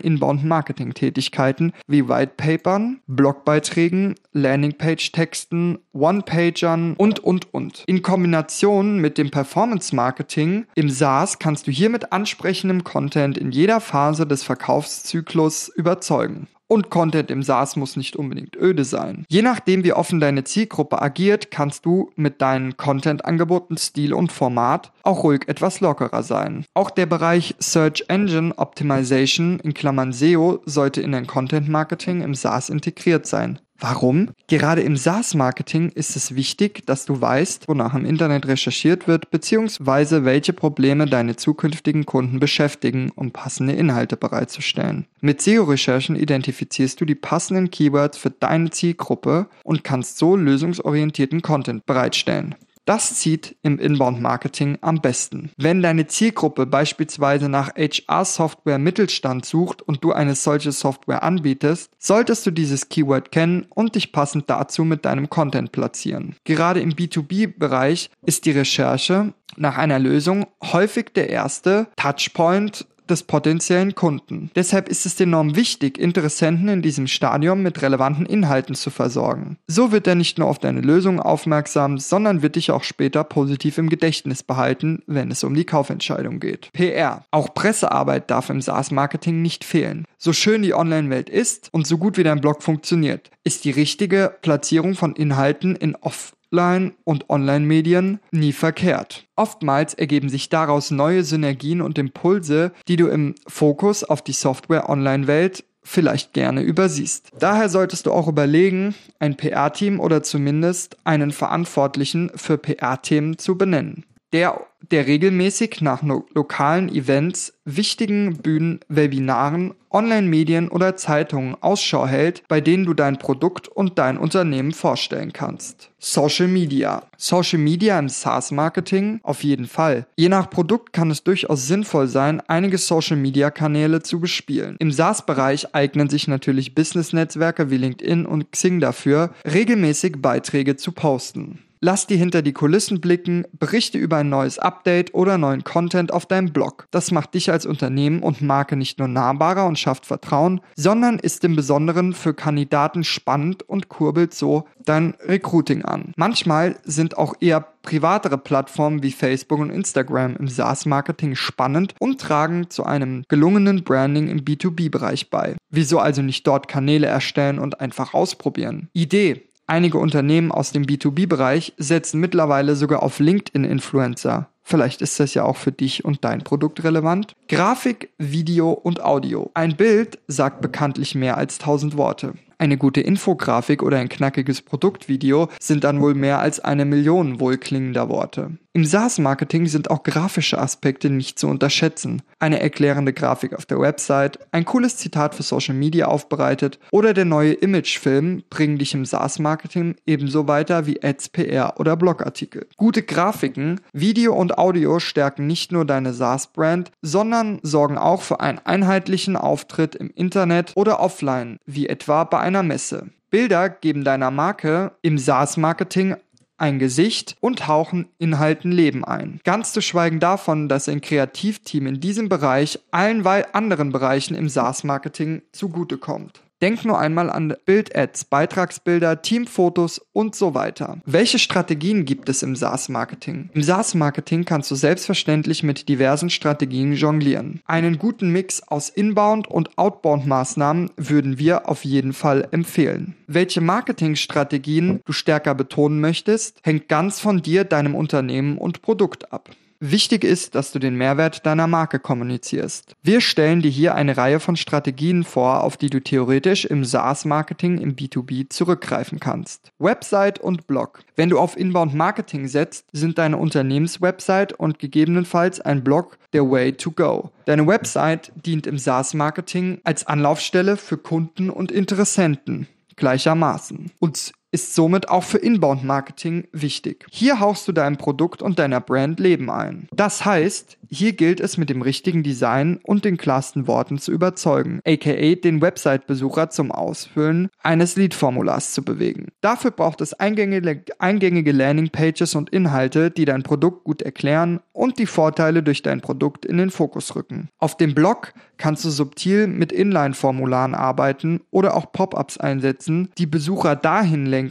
Inbound-Marketing-Tätigkeiten 0.00 1.72
wie 1.86 2.08
Whitepapern, 2.08 3.00
Blogbeiträgen, 3.06 4.14
Landingpage-Texten, 4.32 5.78
One-Pagern 5.92 6.94
und, 6.94 7.20
und, 7.20 7.52
und. 7.52 7.84
In 7.86 8.02
Kombination 8.02 8.98
mit 8.98 9.18
dem 9.18 9.30
Performance-Marketing 9.30 10.66
im 10.74 10.90
SaaS 10.90 11.33
kannst 11.38 11.66
du 11.66 11.70
hier 11.70 11.90
mit 11.90 12.12
ansprechendem 12.12 12.84
Content 12.84 13.38
in 13.38 13.50
jeder 13.50 13.80
Phase 13.80 14.26
des 14.26 14.42
Verkaufszyklus 14.42 15.68
überzeugen. 15.68 16.48
Und 16.66 16.90
Content 16.90 17.30
im 17.30 17.42
SaaS 17.42 17.76
muss 17.76 17.96
nicht 17.96 18.16
unbedingt 18.16 18.56
öde 18.56 18.84
sein. 18.84 19.24
Je 19.28 19.42
nachdem, 19.42 19.84
wie 19.84 19.92
offen 19.92 20.18
deine 20.18 20.44
Zielgruppe 20.44 21.00
agiert, 21.00 21.50
kannst 21.50 21.84
du 21.84 22.10
mit 22.16 22.40
deinen 22.40 22.76
Content-Angeboten, 22.76 23.76
Stil 23.76 24.14
und 24.14 24.32
Format 24.32 24.90
auch 25.02 25.24
ruhig 25.24 25.42
etwas 25.46 25.80
lockerer 25.80 26.22
sein. 26.22 26.64
Auch 26.72 26.90
der 26.90 27.06
Bereich 27.06 27.54
Search 27.58 28.06
Engine 28.08 28.56
Optimization 28.56 29.60
in 29.60 29.74
Klammern 29.74 30.12
SEO 30.12 30.62
sollte 30.64 31.02
in 31.02 31.12
dein 31.12 31.26
Content 31.26 31.68
Marketing 31.68 32.22
im 32.22 32.34
SaaS 32.34 32.70
integriert 32.70 33.26
sein. 33.26 33.58
Warum? 33.80 34.30
Gerade 34.46 34.82
im 34.82 34.96
SaaS-Marketing 34.96 35.90
ist 35.90 36.16
es 36.16 36.34
wichtig, 36.36 36.86
dass 36.86 37.06
du 37.06 37.20
weißt, 37.20 37.68
wonach 37.68 37.94
im 37.94 38.04
Internet 38.04 38.46
recherchiert 38.46 39.08
wird, 39.08 39.30
beziehungsweise 39.30 40.24
welche 40.24 40.52
Probleme 40.52 41.06
deine 41.06 41.36
zukünftigen 41.36 42.06
Kunden 42.06 42.38
beschäftigen, 42.38 43.10
um 43.14 43.32
passende 43.32 43.72
Inhalte 43.72 44.16
bereitzustellen. 44.16 45.06
Mit 45.20 45.42
SEO-Recherchen 45.42 46.16
identifizierst 46.16 47.00
du 47.00 47.04
die 47.04 47.16
passenden 47.16 47.70
Keywords 47.70 48.16
für 48.16 48.30
deine 48.30 48.70
Zielgruppe 48.70 49.48
und 49.64 49.82
kannst 49.82 50.18
so 50.18 50.36
lösungsorientierten 50.36 51.42
Content 51.42 51.84
bereitstellen. 51.84 52.54
Das 52.84 53.14
zieht 53.14 53.56
im 53.62 53.78
Inbound-Marketing 53.78 54.78
am 54.82 55.00
besten. 55.00 55.50
Wenn 55.56 55.80
deine 55.80 56.06
Zielgruppe 56.06 56.66
beispielsweise 56.66 57.48
nach 57.48 57.70
HR-Software 57.76 58.78
Mittelstand 58.78 59.46
sucht 59.46 59.80
und 59.80 60.04
du 60.04 60.12
eine 60.12 60.34
solche 60.34 60.72
Software 60.72 61.22
anbietest, 61.22 61.90
solltest 61.98 62.44
du 62.44 62.50
dieses 62.50 62.90
Keyword 62.90 63.32
kennen 63.32 63.66
und 63.70 63.94
dich 63.94 64.12
passend 64.12 64.50
dazu 64.50 64.84
mit 64.84 65.06
deinem 65.06 65.30
Content 65.30 65.72
platzieren. 65.72 66.36
Gerade 66.44 66.80
im 66.80 66.92
B2B-Bereich 66.92 68.10
ist 68.26 68.44
die 68.44 68.50
Recherche 68.50 69.32
nach 69.56 69.78
einer 69.78 69.98
Lösung 69.98 70.46
häufig 70.62 71.12
der 71.14 71.30
erste 71.30 71.86
Touchpoint 71.96 72.86
des 73.10 73.22
potenziellen 73.22 73.94
Kunden. 73.94 74.50
Deshalb 74.54 74.88
ist 74.88 75.06
es 75.06 75.20
enorm 75.20 75.56
wichtig, 75.56 75.98
Interessenten 75.98 76.68
in 76.68 76.82
diesem 76.82 77.06
Stadium 77.06 77.62
mit 77.62 77.82
relevanten 77.82 78.26
Inhalten 78.26 78.74
zu 78.74 78.90
versorgen. 78.90 79.56
So 79.66 79.92
wird 79.92 80.06
er 80.06 80.14
nicht 80.14 80.38
nur 80.38 80.48
auf 80.48 80.58
deine 80.58 80.80
Lösung 80.80 81.20
aufmerksam, 81.20 81.98
sondern 81.98 82.42
wird 82.42 82.56
dich 82.56 82.70
auch 82.70 82.84
später 82.84 83.24
positiv 83.24 83.78
im 83.78 83.88
Gedächtnis 83.88 84.42
behalten, 84.42 85.02
wenn 85.06 85.30
es 85.30 85.44
um 85.44 85.54
die 85.54 85.64
Kaufentscheidung 85.64 86.40
geht. 86.40 86.70
PR. 86.72 87.24
Auch 87.30 87.54
Pressearbeit 87.54 88.30
darf 88.30 88.50
im 88.50 88.60
SaaS-Marketing 88.60 89.42
nicht 89.42 89.64
fehlen. 89.64 90.04
So 90.18 90.32
schön 90.32 90.62
die 90.62 90.74
Online-Welt 90.74 91.28
ist 91.28 91.68
und 91.72 91.86
so 91.86 91.98
gut 91.98 92.16
wie 92.16 92.22
dein 92.22 92.40
Blog 92.40 92.62
funktioniert, 92.62 93.30
ist 93.44 93.64
die 93.64 93.70
richtige 93.70 94.34
Platzierung 94.42 94.94
von 94.94 95.14
Inhalten 95.14 95.76
in 95.76 95.96
off 95.96 96.33
Offline- 96.50 96.94
und 97.04 97.30
Online-Medien 97.30 98.20
nie 98.30 98.52
verkehrt. 98.52 99.26
Oftmals 99.36 99.94
ergeben 99.94 100.28
sich 100.28 100.48
daraus 100.48 100.90
neue 100.90 101.24
Synergien 101.24 101.80
und 101.80 101.98
Impulse, 101.98 102.72
die 102.88 102.96
du 102.96 103.08
im 103.08 103.34
Fokus 103.46 104.04
auf 104.04 104.22
die 104.22 104.32
Software-Online-Welt 104.32 105.64
vielleicht 105.82 106.32
gerne 106.32 106.62
übersiehst. 106.62 107.30
Daher 107.38 107.68
solltest 107.68 108.06
du 108.06 108.12
auch 108.12 108.28
überlegen, 108.28 108.94
ein 109.18 109.36
PR-Team 109.36 110.00
oder 110.00 110.22
zumindest 110.22 110.96
einen 111.04 111.30
Verantwortlichen 111.30 112.30
für 112.34 112.56
PR-Themen 112.56 113.38
zu 113.38 113.58
benennen 113.58 114.04
der, 114.34 114.66
der 114.90 115.06
regelmäßig 115.06 115.80
nach 115.80 116.02
no 116.02 116.26
lokalen 116.34 116.92
Events, 116.92 117.54
wichtigen 117.64 118.38
Bühnen, 118.38 118.80
Webinaren, 118.88 119.74
Online-Medien 119.90 120.70
oder 120.70 120.96
Zeitungen 120.96 121.56
Ausschau 121.60 122.04
hält, 122.08 122.42
bei 122.48 122.60
denen 122.60 122.84
du 122.84 122.94
dein 122.94 123.16
Produkt 123.16 123.68
und 123.68 123.96
dein 123.96 124.18
Unternehmen 124.18 124.72
vorstellen 124.72 125.32
kannst. 125.32 125.90
Social 126.00 126.48
Media. 126.48 127.04
Social 127.16 127.60
Media 127.60 127.96
im 127.96 128.08
SaaS-Marketing 128.08 129.20
auf 129.22 129.44
jeden 129.44 129.66
Fall. 129.66 130.08
Je 130.16 130.28
nach 130.28 130.50
Produkt 130.50 130.92
kann 130.92 131.12
es 131.12 131.22
durchaus 131.22 131.68
sinnvoll 131.68 132.08
sein, 132.08 132.42
einige 132.48 132.76
Social 132.76 133.16
Media-Kanäle 133.16 134.02
zu 134.02 134.18
bespielen. 134.18 134.74
Im 134.80 134.90
SaaS-Bereich 134.90 135.76
eignen 135.76 136.10
sich 136.10 136.26
natürlich 136.26 136.74
Business-Netzwerke 136.74 137.70
wie 137.70 137.76
LinkedIn 137.76 138.26
und 138.26 138.50
Xing 138.50 138.80
dafür, 138.80 139.32
regelmäßig 139.46 140.20
Beiträge 140.20 140.74
zu 140.74 140.90
posten. 140.90 141.60
Lass 141.86 142.06
dir 142.06 142.16
hinter 142.16 142.40
die 142.40 142.54
Kulissen 142.54 143.02
blicken, 143.02 143.44
berichte 143.52 143.98
über 143.98 144.16
ein 144.16 144.30
neues 144.30 144.58
Update 144.58 145.12
oder 145.12 145.36
neuen 145.36 145.64
Content 145.64 146.14
auf 146.14 146.24
deinem 146.24 146.50
Blog. 146.50 146.86
Das 146.90 147.10
macht 147.10 147.34
dich 147.34 147.52
als 147.52 147.66
Unternehmen 147.66 148.22
und 148.22 148.40
Marke 148.40 148.74
nicht 148.74 148.98
nur 148.98 149.06
nahbarer 149.06 149.66
und 149.66 149.78
schafft 149.78 150.06
Vertrauen, 150.06 150.62
sondern 150.76 151.18
ist 151.18 151.44
im 151.44 151.56
Besonderen 151.56 152.14
für 152.14 152.32
Kandidaten 152.32 153.04
spannend 153.04 153.68
und 153.68 153.90
kurbelt 153.90 154.32
so 154.32 154.64
dein 154.86 155.12
Recruiting 155.26 155.84
an. 155.84 156.14
Manchmal 156.16 156.76
sind 156.84 157.18
auch 157.18 157.34
eher 157.40 157.60
privatere 157.82 158.38
Plattformen 158.38 159.02
wie 159.02 159.12
Facebook 159.12 159.58
und 159.58 159.68
Instagram 159.68 160.36
im 160.36 160.48
SaaS-Marketing 160.48 161.34
spannend 161.34 161.94
und 161.98 162.18
tragen 162.18 162.70
zu 162.70 162.84
einem 162.84 163.24
gelungenen 163.28 163.84
Branding 163.84 164.28
im 164.28 164.40
B2B-Bereich 164.40 165.28
bei. 165.28 165.54
Wieso 165.68 165.98
also 165.98 166.22
nicht 166.22 166.46
dort 166.46 166.66
Kanäle 166.66 167.08
erstellen 167.08 167.58
und 167.58 167.82
einfach 167.82 168.14
ausprobieren? 168.14 168.88
Idee. 168.94 169.50
Einige 169.66 169.98
Unternehmen 169.98 170.52
aus 170.52 170.72
dem 170.72 170.84
B2B-Bereich 170.84 171.72
setzen 171.78 172.20
mittlerweile 172.20 172.76
sogar 172.76 173.02
auf 173.02 173.18
LinkedIn-Influencer. 173.18 174.50
Vielleicht 174.64 175.02
ist 175.02 175.20
das 175.20 175.34
ja 175.34 175.44
auch 175.44 175.56
für 175.56 175.72
dich 175.72 176.04
und 176.06 176.24
dein 176.24 176.42
Produkt 176.42 176.82
relevant. 176.82 177.36
Grafik, 177.48 178.10
Video 178.16 178.72
und 178.72 179.04
Audio. 179.04 179.50
Ein 179.52 179.76
Bild 179.76 180.18
sagt 180.26 180.62
bekanntlich 180.62 181.14
mehr 181.14 181.36
als 181.36 181.60
1000 181.60 181.98
Worte. 181.98 182.32
Eine 182.56 182.78
gute 182.78 183.02
Infografik 183.02 183.82
oder 183.82 183.98
ein 183.98 184.08
knackiges 184.08 184.62
Produktvideo 184.62 185.48
sind 185.60 185.84
dann 185.84 186.00
wohl 186.00 186.14
mehr 186.14 186.38
als 186.38 186.60
eine 186.60 186.86
Million 186.86 187.40
wohlklingender 187.40 188.08
Worte. 188.08 188.52
Im 188.72 188.84
SaaS-Marketing 188.84 189.66
sind 189.66 189.90
auch 189.90 190.02
grafische 190.02 190.58
Aspekte 190.58 191.08
nicht 191.08 191.38
zu 191.38 191.46
unterschätzen. 191.46 192.22
Eine 192.40 192.58
erklärende 192.58 193.12
Grafik 193.12 193.54
auf 193.54 193.66
der 193.66 193.78
Website, 193.78 194.40
ein 194.50 194.64
cooles 194.64 194.96
Zitat 194.96 195.36
für 195.36 195.44
Social 195.44 195.76
Media 195.76 196.06
aufbereitet 196.06 196.80
oder 196.90 197.14
der 197.14 197.24
neue 197.24 197.52
Imagefilm 197.52 198.42
bringen 198.50 198.78
dich 198.78 198.94
im 198.94 199.04
SaaS-Marketing 199.04 199.94
ebenso 200.06 200.48
weiter 200.48 200.86
wie 200.86 201.00
Ads, 201.04 201.28
PR 201.28 201.78
oder 201.78 201.96
Blogartikel. 201.96 202.66
Gute 202.76 203.02
Grafiken, 203.02 203.80
Video 203.92 204.34
und 204.34 204.53
Audio 204.58 204.98
stärken 204.98 205.46
nicht 205.46 205.72
nur 205.72 205.84
deine 205.84 206.12
SaaS-Brand, 206.12 206.90
sondern 207.02 207.60
sorgen 207.62 207.98
auch 207.98 208.22
für 208.22 208.40
einen 208.40 208.60
einheitlichen 208.64 209.36
Auftritt 209.36 209.94
im 209.94 210.10
Internet 210.14 210.72
oder 210.74 211.00
offline, 211.00 211.58
wie 211.66 211.88
etwa 211.88 212.24
bei 212.24 212.40
einer 212.40 212.62
Messe. 212.62 213.10
Bilder 213.30 213.68
geben 213.68 214.04
deiner 214.04 214.30
Marke 214.30 214.92
im 215.02 215.18
SaaS-Marketing 215.18 216.16
ein 216.56 216.78
Gesicht 216.78 217.36
und 217.40 217.66
hauchen 217.66 218.06
Inhalten 218.18 218.70
Leben 218.70 219.04
ein. 219.04 219.40
Ganz 219.44 219.72
zu 219.72 219.80
schweigen 219.80 220.20
davon, 220.20 220.68
dass 220.68 220.88
ein 220.88 221.00
Kreativteam 221.00 221.86
in 221.86 222.00
diesem 222.00 222.28
Bereich 222.28 222.78
allen 222.90 223.26
anderen 223.26 223.90
Bereichen 223.90 224.34
im 224.34 224.48
SaaS-Marketing 224.48 225.42
zugutekommt. 225.52 226.43
Denk 226.64 226.86
nur 226.86 226.98
einmal 226.98 227.28
an 227.28 227.54
Bild-Ads, 227.66 228.24
Beitragsbilder, 228.24 229.20
Teamfotos 229.20 230.00
und 230.14 230.34
so 230.34 230.54
weiter. 230.54 230.96
Welche 231.04 231.38
Strategien 231.38 232.06
gibt 232.06 232.30
es 232.30 232.42
im 232.42 232.56
SaaS-Marketing? 232.56 233.50
Im 233.52 233.62
SaaS-Marketing 233.62 234.46
kannst 234.46 234.70
du 234.70 234.74
selbstverständlich 234.74 235.62
mit 235.62 235.90
diversen 235.90 236.30
Strategien 236.30 236.94
jonglieren. 236.94 237.60
Einen 237.66 237.98
guten 237.98 238.30
Mix 238.30 238.62
aus 238.62 238.88
Inbound- 238.88 239.46
und 239.46 239.76
Outbound-Maßnahmen 239.76 240.92
würden 240.96 241.38
wir 241.38 241.68
auf 241.68 241.84
jeden 241.84 242.14
Fall 242.14 242.48
empfehlen. 242.50 243.14
Welche 243.26 243.60
Marketingstrategien 243.60 245.02
du 245.04 245.12
stärker 245.12 245.54
betonen 245.54 246.00
möchtest, 246.00 246.60
hängt 246.62 246.88
ganz 246.88 247.20
von 247.20 247.42
dir, 247.42 247.64
deinem 247.64 247.94
Unternehmen 247.94 248.56
und 248.56 248.80
Produkt 248.80 249.34
ab. 249.34 249.50
Wichtig 249.86 250.24
ist, 250.24 250.54
dass 250.54 250.72
du 250.72 250.78
den 250.78 250.94
Mehrwert 250.94 251.44
deiner 251.44 251.66
Marke 251.66 251.98
kommunizierst. 251.98 252.96
Wir 253.02 253.20
stellen 253.20 253.60
dir 253.60 253.70
hier 253.70 253.94
eine 253.94 254.16
Reihe 254.16 254.40
von 254.40 254.56
Strategien 254.56 255.24
vor, 255.24 255.62
auf 255.62 255.76
die 255.76 255.90
du 255.90 256.00
theoretisch 256.00 256.64
im 256.64 256.86
SaaS-Marketing 256.86 257.76
im 257.76 257.94
B2B 257.94 258.48
zurückgreifen 258.48 259.20
kannst. 259.20 259.72
Website 259.78 260.38
und 260.38 260.66
Blog. 260.66 261.00
Wenn 261.16 261.28
du 261.28 261.38
auf 261.38 261.58
Inbound 261.58 261.92
Marketing 261.92 262.48
setzt, 262.48 262.86
sind 262.94 263.18
deine 263.18 263.36
Unternehmenswebsite 263.36 264.56
und 264.56 264.78
gegebenenfalls 264.78 265.60
ein 265.60 265.84
Blog 265.84 266.16
der 266.32 266.50
Way 266.50 266.78
to 266.78 266.90
Go. 266.90 267.28
Deine 267.44 267.66
Website 267.66 268.32
dient 268.36 268.66
im 268.66 268.78
SaaS-Marketing 268.78 269.82
als 269.84 270.06
Anlaufstelle 270.06 270.78
für 270.78 270.96
Kunden 270.96 271.50
und 271.50 271.70
Interessenten 271.70 272.68
gleichermaßen. 272.96 273.90
Und 273.98 274.32
ist 274.54 274.72
somit 274.72 275.08
auch 275.08 275.24
für 275.24 275.38
Inbound-Marketing 275.38 276.46
wichtig. 276.52 277.04
Hier 277.10 277.40
hauchst 277.40 277.66
du 277.66 277.72
deinem 277.72 277.96
Produkt 277.96 278.40
und 278.40 278.60
deiner 278.60 278.80
Brand 278.80 279.18
Leben 279.18 279.50
ein. 279.50 279.88
Das 279.92 280.24
heißt, 280.24 280.78
hier 280.88 281.12
gilt 281.14 281.40
es 281.40 281.56
mit 281.56 281.70
dem 281.70 281.82
richtigen 281.82 282.22
Design 282.22 282.78
und 282.84 283.04
den 283.04 283.16
klarsten 283.16 283.66
Worten 283.66 283.98
zu 283.98 284.12
überzeugen, 284.12 284.80
aka 284.86 285.34
den 285.34 285.60
Website-Besucher 285.60 286.50
zum 286.50 286.70
Ausfüllen 286.70 287.48
eines 287.62 287.96
Lead-Formulars 287.96 288.74
zu 288.74 288.84
bewegen. 288.84 289.32
Dafür 289.40 289.72
braucht 289.72 290.00
es 290.00 290.14
eingängige, 290.14 290.84
eingängige 291.00 291.50
Landing-Pages 291.50 292.36
und 292.36 292.50
Inhalte, 292.50 293.10
die 293.10 293.24
dein 293.24 293.42
Produkt 293.42 293.82
gut 293.82 294.02
erklären 294.02 294.60
und 294.72 295.00
die 295.00 295.06
Vorteile 295.06 295.64
durch 295.64 295.82
dein 295.82 296.00
Produkt 296.00 296.44
in 296.44 296.58
den 296.58 296.70
Fokus 296.70 297.16
rücken. 297.16 297.48
Auf 297.58 297.76
dem 297.76 297.94
Blog 297.94 298.32
kannst 298.56 298.84
du 298.84 298.90
subtil 298.90 299.48
mit 299.48 299.72
Inline-Formularen 299.72 300.76
arbeiten 300.76 301.40
oder 301.50 301.76
auch 301.76 301.90
Pop-ups 301.90 302.38
einsetzen, 302.38 303.10
die 303.18 303.26
Besucher 303.26 303.74
dahin 303.74 304.26
lenken, 304.26 304.43